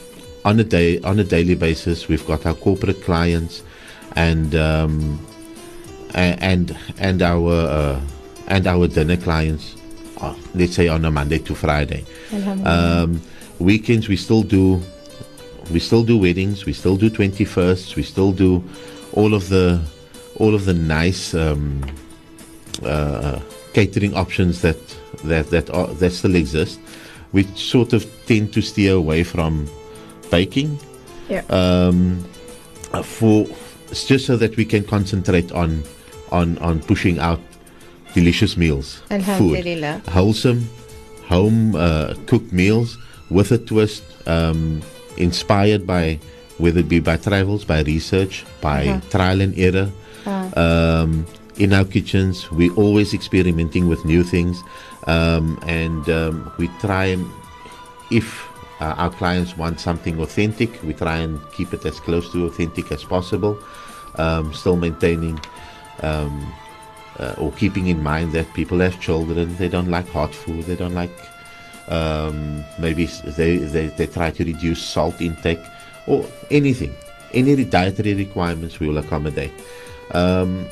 on 0.43 0.59
a 0.59 0.63
day 0.63 0.99
on 1.01 1.19
a 1.19 1.23
daily 1.23 1.55
basis, 1.55 2.07
we've 2.07 2.25
got 2.25 2.45
our 2.45 2.55
corporate 2.55 3.03
clients 3.03 3.63
and 4.17 4.55
um, 4.55 5.19
and 6.13 6.75
and 6.97 7.21
our 7.21 7.53
uh, 7.53 8.01
and 8.47 8.67
our 8.67 8.87
dinner 8.87 9.15
clients. 9.17 9.75
Uh, 10.19 10.33
let's 10.55 10.73
say 10.73 10.87
on 10.87 11.05
a 11.05 11.11
Monday 11.11 11.37
to 11.37 11.53
Friday. 11.53 12.03
Um, 12.65 13.21
weekends 13.59 14.07
we 14.09 14.17
still 14.17 14.41
do 14.41 14.81
we 15.71 15.79
still 15.79 16.03
do 16.03 16.17
weddings, 16.17 16.65
we 16.65 16.73
still 16.73 16.97
do 16.97 17.09
twenty 17.09 17.45
firsts, 17.45 17.95
we 17.95 18.01
still 18.03 18.31
do 18.31 18.63
all 19.13 19.33
of 19.35 19.49
the 19.49 19.79
all 20.39 20.55
of 20.55 20.65
the 20.65 20.73
nice 20.73 21.35
um, 21.35 21.83
uh, 22.83 23.39
catering 23.73 24.15
options 24.15 24.61
that 24.61 24.79
that 25.23 25.51
that 25.51 25.69
are, 25.69 25.87
that 26.01 26.11
still 26.11 26.35
exist. 26.35 26.79
We 27.33 27.43
sort 27.55 27.93
of 27.93 28.05
tend 28.25 28.53
to 28.53 28.61
steer 28.61 28.95
away 28.95 29.23
from 29.23 29.67
baking 30.31 30.79
Yeah. 31.29 31.43
um, 31.49 32.23
for 33.03 33.45
it's 33.91 34.05
just 34.05 34.25
so 34.25 34.37
that 34.37 34.55
we 34.57 34.65
can 34.65 34.83
concentrate 34.83 35.51
on 35.51 35.83
on 36.31 36.57
on 36.59 36.79
pushing 36.81 37.19
out 37.19 37.39
delicious 38.13 38.57
meals, 38.57 39.01
and 39.09 39.23
food, 39.37 39.55
wholesome, 40.07 40.67
home 41.29 41.75
uh, 41.75 42.13
cooked 42.25 42.51
meals 42.51 42.97
with 43.29 43.51
a 43.51 43.57
twist, 43.57 44.03
um, 44.27 44.81
inspired 45.17 45.85
by 45.85 46.19
whether 46.57 46.79
it 46.79 46.89
be 46.89 46.99
by 46.99 47.17
travels, 47.17 47.63
by 47.65 47.81
research, 47.81 48.45
by 48.61 48.87
Uh-huh. 48.87 49.09
trial 49.09 49.41
and 49.41 49.53
error. 49.57 49.89
Um, 50.55 51.25
in 51.57 51.71
our 51.73 51.85
kitchens, 51.85 52.49
we're 52.51 52.73
always 52.75 53.13
experimenting 53.13 53.87
with 53.87 54.03
new 54.05 54.23
things, 54.23 54.61
um, 55.07 55.57
and 55.67 56.03
um, 56.09 56.51
we 56.57 56.67
try 56.81 57.05
and 57.05 57.25
if 58.11 58.47
uh, 58.79 58.95
our 58.97 59.09
clients 59.09 59.57
want 59.57 59.79
something 59.79 60.19
authentic, 60.19 60.81
we 60.83 60.93
try 60.93 61.17
and 61.17 61.39
keep 61.51 61.73
it 61.73 61.85
as 61.85 61.99
close 61.99 62.31
to 62.31 62.45
authentic 62.45 62.91
as 62.91 63.03
possible, 63.03 63.57
um, 64.15 64.53
still 64.53 64.77
maintaining 64.77 65.39
um, 66.01 66.53
uh, 67.19 67.33
or 67.37 67.51
keeping 67.53 67.87
in 67.87 68.01
mind 68.03 68.31
that 68.33 68.51
people 68.53 68.79
have 68.79 68.99
children, 68.99 69.55
they 69.57 69.67
don't 69.67 69.89
like 69.89 70.07
hot 70.09 70.33
food, 70.33 70.63
they 70.65 70.75
don't 70.75 70.93
like 70.93 71.11
um, 71.87 72.63
maybe 72.79 73.05
they, 73.05 73.57
they, 73.57 73.87
they 73.87 74.07
try 74.07 74.29
to 74.31 74.43
reduce 74.43 74.83
salt 74.83 75.21
intake 75.21 75.63
or 76.05 76.25
anything. 76.51 76.93
Any 77.33 77.63
dietary 77.63 78.13
requirements 78.13 78.79
we 78.79 78.87
will 78.87 78.97
accommodate. 78.97 79.51
Um, 80.11 80.67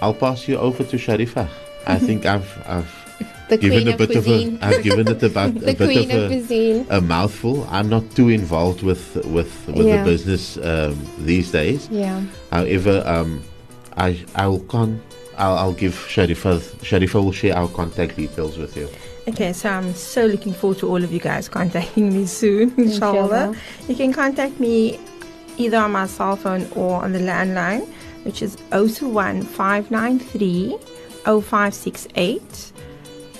I'll 0.00 0.14
pass 0.14 0.48
you 0.48 0.58
over 0.58 0.84
to 0.84 0.96
Sharifa. 0.96 1.48
I 1.86 1.98
think 1.98 2.26
I've 2.26 2.62
I've 2.66 3.03
The 3.48 3.58
given 3.58 3.78
queen 3.82 3.88
a 3.88 3.92
of 3.92 3.98
bit 3.98 4.10
cuisine. 4.12 4.56
of 4.56 4.62
a 4.62 4.66
I've 4.66 4.82
given 4.82 5.06
it 5.08 5.22
about 5.22 5.54
the 5.54 5.70
a 5.70 5.74
bit 5.74 5.76
queen 5.90 6.10
of 6.10 6.16
of 6.16 6.22
a, 6.24 6.28
cuisine. 6.34 6.86
a 6.90 7.00
mouthful. 7.00 7.66
I'm 7.70 7.88
not 7.88 8.04
too 8.16 8.28
involved 8.30 8.82
with 8.82 9.16
with 9.26 9.52
with 9.68 9.86
Yeah. 9.86 10.02
the 10.02 10.10
business 10.10 10.56
um, 10.58 10.96
these 11.18 11.50
days. 11.50 11.88
Yeah. 11.90 12.22
However, 12.50 13.02
um, 13.06 13.42
I 13.96 14.24
I 14.34 14.46
will 14.48 14.60
con 14.60 15.00
I'll, 15.36 15.56
I'll 15.58 15.72
give 15.72 15.94
Sharifa 15.94 16.60
Sharifa 16.82 17.14
will 17.22 17.32
share 17.32 17.56
our 17.56 17.68
contact 17.68 18.16
details 18.16 18.56
with 18.56 18.76
you. 18.76 18.88
Okay, 19.28 19.52
so 19.52 19.68
I'm 19.70 19.92
so 19.94 20.26
looking 20.26 20.52
forward 20.52 20.78
to 20.78 20.88
all 20.88 21.02
of 21.02 21.10
you 21.12 21.18
guys 21.20 21.48
contacting 21.48 22.12
me 22.12 22.26
soon, 22.26 22.72
inshallah. 22.78 23.22
Inshallah. 23.48 23.56
You 23.88 23.94
can 23.96 24.12
contact 24.12 24.60
me 24.60 24.98
either 25.56 25.78
on 25.78 25.92
my 25.92 26.06
cell 26.06 26.36
phone 26.36 26.66
or 26.76 27.02
on 27.02 27.12
the 27.12 27.20
landline, 27.20 27.86
which 28.24 28.42
is 28.42 28.56
021 28.70 29.42
593 29.42 30.76
0568. 31.24 32.72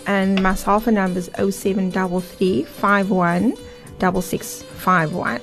And 0.06 0.42
my 0.42 0.54
cell 0.54 0.80
phone 0.80 0.94
number 0.94 1.18
is 1.20 1.30
0733 1.36 2.64
51 2.64 3.54
6651. 4.00 5.40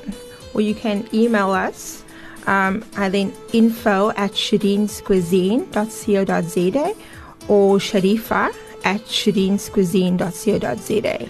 Or 0.53 0.62
you 0.62 0.76
can 0.76 1.07
email 1.14 1.51
us 1.51 2.03
um, 2.47 2.84
and 2.97 3.14
then 3.14 3.34
info 3.53 4.09
at 4.12 4.32
shirinscuisine.co.za 4.32 6.93
or 7.47 7.78
sharifa 7.78 8.53
at 8.84 9.01
shirinscuisine.co.za. 9.01 11.30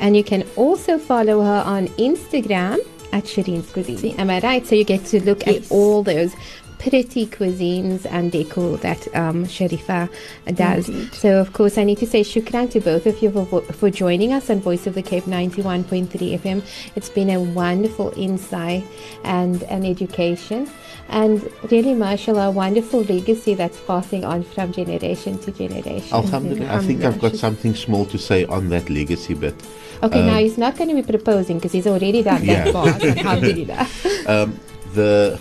And 0.00 0.16
you 0.16 0.24
can 0.24 0.42
also 0.56 0.98
follow 0.98 1.42
her 1.42 1.62
on 1.64 1.86
Instagram 1.88 2.78
at 3.12 3.24
Shireen's 3.24 3.70
Cuisine. 3.70 4.18
Am 4.18 4.30
I 4.30 4.40
right? 4.40 4.66
So 4.66 4.74
you 4.74 4.84
get 4.84 5.04
to 5.06 5.22
look 5.22 5.46
Yes. 5.46 5.66
at 5.66 5.70
all 5.70 6.02
those 6.02 6.34
pretty 6.82 7.26
cuisines 7.26 8.04
and 8.10 8.32
decor 8.32 8.76
that 8.78 9.06
um, 9.14 9.44
Sharifa 9.46 10.08
does. 10.54 10.88
Indeed. 10.88 11.14
So, 11.14 11.38
of 11.40 11.52
course, 11.52 11.78
I 11.78 11.84
need 11.84 11.98
to 11.98 12.06
say 12.06 12.22
shukran 12.22 12.70
to 12.72 12.80
both 12.80 13.06
of 13.06 13.22
you 13.22 13.30
for, 13.30 13.62
for 13.62 13.88
joining 13.88 14.32
us 14.32 14.50
on 14.50 14.60
Voice 14.60 14.86
of 14.88 14.94
the 14.94 15.02
Cape 15.02 15.24
91.3 15.24 16.08
FM. 16.40 16.62
It's 16.96 17.08
been 17.08 17.30
a 17.30 17.40
wonderful 17.40 18.12
insight 18.16 18.84
and 19.22 19.62
an 19.64 19.86
education. 19.86 20.68
And 21.08 21.48
really, 21.70 21.94
mashallah, 21.94 22.48
a 22.48 22.50
wonderful 22.50 23.02
legacy 23.02 23.54
that's 23.54 23.80
passing 23.82 24.24
on 24.24 24.42
from 24.42 24.72
generation 24.72 25.38
to 25.40 25.52
generation. 25.52 26.12
Alhamdulillah. 26.12 26.74
I 26.74 26.80
think 26.80 27.04
I've 27.04 27.20
got 27.20 27.36
something 27.36 27.74
small 27.76 28.06
to 28.06 28.18
say 28.18 28.44
on 28.46 28.70
that 28.70 28.90
legacy 28.90 29.34
bit. 29.34 29.54
Okay, 30.02 30.20
now 30.26 30.34
Um, 30.38 30.38
he's 30.42 30.58
not 30.58 30.76
going 30.76 30.88
to 30.88 30.96
be 30.96 31.02
proposing 31.02 31.58
because 31.58 31.70
he's 31.70 31.86
already 31.86 32.22
done 32.22 32.42
Yeah. 32.44 32.64
that 32.64 32.72
part. 32.72 33.02
Alhamdulillah. 33.04 33.86
Um, 34.26 34.58
the 34.94 35.38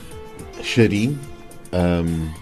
Shireen 0.59 1.17
um, 1.73 2.33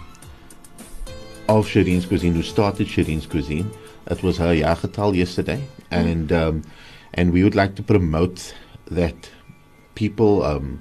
of 1.48 1.66
Shireen's 1.66 2.06
Cuisine, 2.06 2.34
who 2.34 2.42
started 2.42 2.86
Shireen's 2.86 3.26
Cuisine, 3.26 3.70
it 4.06 4.22
was 4.22 4.38
her 4.38 4.54
jaargetal 4.54 5.16
yesterday, 5.16 5.64
and 5.90 6.32
um, 6.32 6.62
and 7.14 7.32
we 7.32 7.44
would 7.44 7.54
like 7.54 7.74
to 7.76 7.82
promote 7.82 8.54
that 8.86 9.30
people 9.94 10.42
um, 10.42 10.80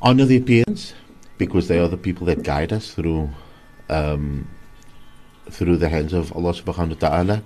honor 0.00 0.24
their 0.24 0.40
parents 0.40 0.94
because 1.38 1.68
they 1.68 1.78
are 1.78 1.88
the 1.88 1.96
people 1.96 2.26
that 2.26 2.42
guide 2.42 2.72
us 2.72 2.92
through 2.92 3.30
um, 3.88 4.48
through 5.50 5.76
the 5.76 5.88
hands 5.88 6.12
of 6.12 6.32
Allah 6.32 6.52
Subhanahu 6.52 7.00
wa 7.00 7.08
Taala, 7.08 7.42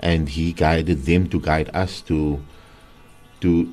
and 0.00 0.28
He 0.28 0.52
guided 0.52 1.04
them 1.04 1.28
to 1.28 1.40
guide 1.40 1.70
us 1.74 2.00
to 2.02 2.42
to 3.40 3.72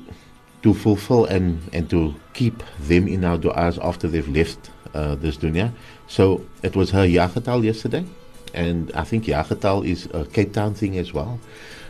to 0.62 0.74
fulfill 0.74 1.24
and, 1.26 1.60
and 1.72 1.88
to 1.90 2.14
keep 2.34 2.62
them 2.80 3.06
in 3.06 3.24
our 3.24 3.38
du'as 3.38 3.78
after 3.82 4.08
they've 4.08 4.28
left 4.28 4.70
uh, 4.94 5.14
this 5.14 5.36
dunya. 5.36 5.72
So 6.06 6.44
it 6.62 6.76
was 6.76 6.90
her 6.90 7.06
jaargetal 7.06 7.64
yesterday, 7.64 8.04
and 8.54 8.90
I 8.94 9.04
think 9.04 9.24
jaargetal 9.24 9.86
is 9.86 10.08
a 10.12 10.24
Cape 10.24 10.52
Town 10.52 10.74
thing 10.74 10.98
as 10.98 11.12
well, 11.12 11.38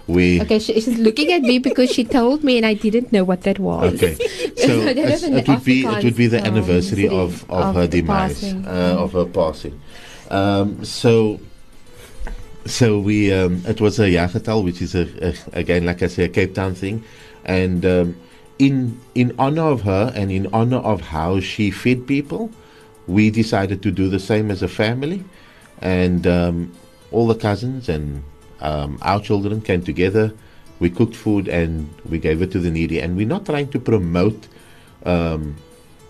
we 0.09 0.41
Okay, 0.41 0.59
she, 0.59 0.81
she's 0.81 0.99
looking 0.99 1.33
at 1.33 1.43
me 1.43 1.59
because 1.59 1.91
she 1.91 2.03
told 2.03 2.43
me 2.43 2.57
and 2.57 2.65
I 2.65 2.73
didn't 2.75 3.13
know 3.13 3.25
what 3.25 3.43
that 3.43 3.59
was. 3.59 3.95
Okay, 3.95 4.15
so 4.57 4.81
That 4.81 4.97
it's- 4.97 5.23
is 5.23 5.25
an 5.25 5.37
it 5.37 5.49
would 5.49 5.65
be 5.65 5.85
it 5.85 6.03
would 6.03 6.17
be 6.17 6.27
the 6.27 6.39
Afrikaans, 6.39 6.41
um, 6.41 6.47
anniversary 6.47 7.09
of, 7.09 7.45
of, 7.51 7.51
of 7.51 7.75
her 7.75 7.87
demise, 7.87 8.43
uh, 8.43 8.97
of 8.99 9.13
her 9.13 9.27
passing. 9.27 9.79
Um, 10.31 10.83
so 10.85 11.39
so 12.65 12.99
we 12.99 13.33
um, 13.33 13.63
it 13.67 13.81
was 13.81 13.99
a 13.99 14.09
jaargetal, 14.09 14.65
which 14.65 14.81
is 14.81 14.95
a, 14.95 15.07
a 15.21 15.35
again 15.53 15.85
like 15.85 16.03
I 16.03 16.07
say 16.07 16.25
a 16.25 16.29
Cape 16.29 16.55
Town 16.55 16.75
thing, 16.75 17.05
and 17.45 17.85
um, 17.85 18.17
in 18.59 18.99
in 19.15 19.35
honor 19.39 19.69
of 19.69 19.83
her 19.83 20.11
and 20.17 20.33
in 20.33 20.49
honor 20.55 20.79
of 20.79 21.03
how 21.03 21.39
she 21.41 21.71
fed 21.71 22.07
people, 22.07 22.51
we 23.09 23.31
decided 23.31 23.83
to 23.83 23.91
do 23.91 24.09
the 24.09 24.21
same 24.21 24.51
as 24.53 24.63
a 24.63 24.69
family, 24.69 25.25
and 25.81 26.27
um, 26.27 26.73
all 27.11 27.27
the 27.27 27.35
cousins 27.35 27.89
and 27.89 28.23
um, 28.61 28.99
our 29.03 29.21
children 29.21 29.61
came 29.61 29.83
together. 29.83 30.33
We 30.79 30.91
cooked 30.91 31.17
food 31.17 31.49
and 31.49 31.89
we 32.09 32.19
gave 32.19 32.41
it 32.43 32.53
to 32.53 32.61
the 32.61 32.71
needy. 32.71 33.01
And 33.01 33.17
we're 33.17 33.27
not 33.27 33.45
trying 33.47 33.69
to 33.71 33.81
promote 33.81 34.47
um, 35.05 35.57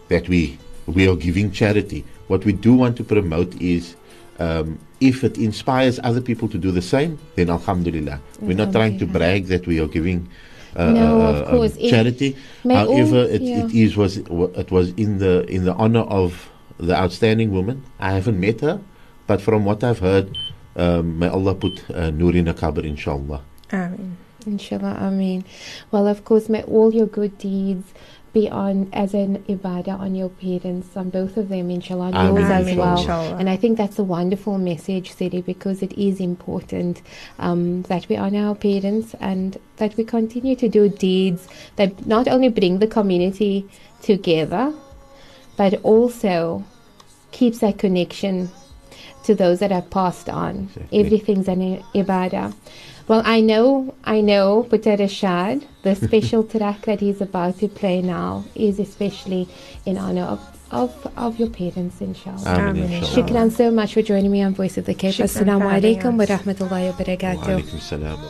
that 0.08 0.28
we 0.28 0.58
we 0.86 1.08
are 1.08 1.16
giving 1.16 1.52
charity. 1.52 2.04
What 2.26 2.44
we 2.44 2.52
do 2.52 2.74
want 2.74 2.96
to 2.98 3.04
promote 3.04 3.54
is 3.62 3.94
um, 4.38 4.78
if 5.00 5.24
it 5.24 5.38
inspires 5.38 5.98
other 6.04 6.20
people 6.20 6.48
to 6.48 6.58
do 6.58 6.70
the 6.70 6.82
same, 6.82 7.18
then 7.36 7.48
Alhamdulillah. 7.48 8.20
We're 8.40 8.56
not 8.56 8.72
trying 8.72 8.98
to 8.98 9.06
brag 9.06 9.46
that 9.46 9.66
we 9.66 9.80
are 9.80 9.88
giving. 9.88 10.28
Uh, 10.76 10.90
No, 10.92 11.20
uh, 11.20 11.30
of 11.30 11.36
um, 11.48 11.50
course. 11.56 11.76
It- 11.76 11.90
charity. 11.90 12.36
all- 12.64 12.76
However, 12.76 13.20
it, 13.24 13.40
yeah. 13.42 13.64
it 13.64 13.74
is 13.74 13.96
was 13.96 14.18
it 14.18 14.70
was 14.70 14.90
in 14.96 15.18
the 15.18 15.44
in 15.48 15.64
the 15.64 15.74
honor 15.74 16.04
of 16.20 16.50
the 16.78 16.96
outstanding 16.96 17.52
woman. 17.52 17.84
I 17.98 18.12
haven't 18.12 18.40
met 18.40 18.60
her, 18.60 18.80
but 19.26 19.40
from 19.40 19.64
what 19.64 19.82
I've 19.84 19.98
heard, 19.98 20.36
um, 20.76 21.18
may 21.18 21.28
Allah 21.28 21.54
put 21.54 21.88
uh, 21.90 22.10
Nur 22.10 22.34
in 22.34 22.48
a 22.48 22.54
qabr, 22.54 22.84
inshallah. 22.84 23.42
Amen. 23.72 24.16
Inshallah, 24.46 24.96
Ameen. 25.00 25.44
Well, 25.90 26.06
of 26.06 26.24
course, 26.24 26.48
may 26.48 26.62
all 26.62 26.94
your 26.94 27.06
good 27.06 27.36
deeds 27.38 27.92
be 28.32 28.48
on 28.48 28.88
as 28.92 29.14
an 29.14 29.38
ibadah 29.48 29.98
on 29.98 30.14
your 30.14 30.28
parents, 30.28 30.96
on 30.96 31.10
both 31.10 31.36
of 31.36 31.48
them, 31.48 31.70
inshallah, 31.70 32.12
on 32.12 32.34
yours 32.36 32.44
Ameen, 32.44 32.68
as 32.68 32.76
well. 32.76 32.98
inshallah. 33.00 33.36
And 33.36 33.50
I 33.50 33.56
think 33.56 33.76
that's 33.76 33.98
a 33.98 34.04
wonderful 34.04 34.58
message, 34.58 35.12
Sidi, 35.12 35.40
because 35.40 35.82
it 35.82 35.92
is 35.98 36.20
important 36.20 37.02
um, 37.38 37.82
that 37.82 38.08
we 38.08 38.16
honor 38.16 38.48
our 38.48 38.54
parents 38.54 39.14
and 39.20 39.58
that 39.76 39.96
we 39.96 40.04
continue 40.04 40.54
to 40.56 40.68
do 40.68 40.88
deeds 40.88 41.48
that 41.76 42.06
not 42.06 42.28
only 42.28 42.48
bring 42.48 42.78
the 42.78 42.86
community 42.86 43.68
together, 44.02 44.72
but 45.58 45.74
also 45.82 46.64
keeps 47.32 47.58
that 47.58 47.76
connection 47.78 48.48
to 49.24 49.34
those 49.34 49.58
that 49.58 49.70
have 49.70 49.90
passed 49.90 50.28
on. 50.30 50.70
Exactly. 50.74 51.00
Everything's 51.04 51.48
an 51.48 51.60
i- 51.60 51.82
ibadah. 51.94 52.54
Well, 53.08 53.22
I 53.24 53.40
know, 53.40 53.94
I 54.04 54.20
know, 54.20 54.66
Boeta 54.70 54.96
Rashad, 54.98 55.64
the 55.82 55.94
special 56.06 56.44
track 56.44 56.82
that 56.86 57.00
he's 57.00 57.20
about 57.20 57.58
to 57.60 57.68
play 57.68 58.00
now 58.02 58.44
is 58.54 58.78
especially 58.78 59.48
in 59.86 59.96
honor 59.98 60.24
of, 60.24 60.40
of, 60.70 60.92
of 61.16 61.38
your 61.38 61.48
parents, 61.48 62.00
inshallah. 62.02 62.44
Ameen, 62.44 62.84
Ameen, 62.84 62.92
inshallah. 63.02 63.28
Shukran 63.28 63.52
so 63.52 63.70
much 63.70 63.94
for 63.94 64.02
joining 64.02 64.30
me 64.30 64.42
on 64.42 64.54
Voice 64.54 64.76
of 64.78 64.84
the 64.86 64.94
Cape. 64.94 65.14
Shukran 65.14 65.32
for 65.32 65.44
Assalamu 65.44 65.68
alaikum 65.80 66.18
wa 66.18 66.24
rahmatullahi 66.26 66.90
wa 66.92 66.96
Wa 66.96 67.04
barakatuh. 67.04 67.62
alaikum 67.62 67.80
salam. 67.80 68.20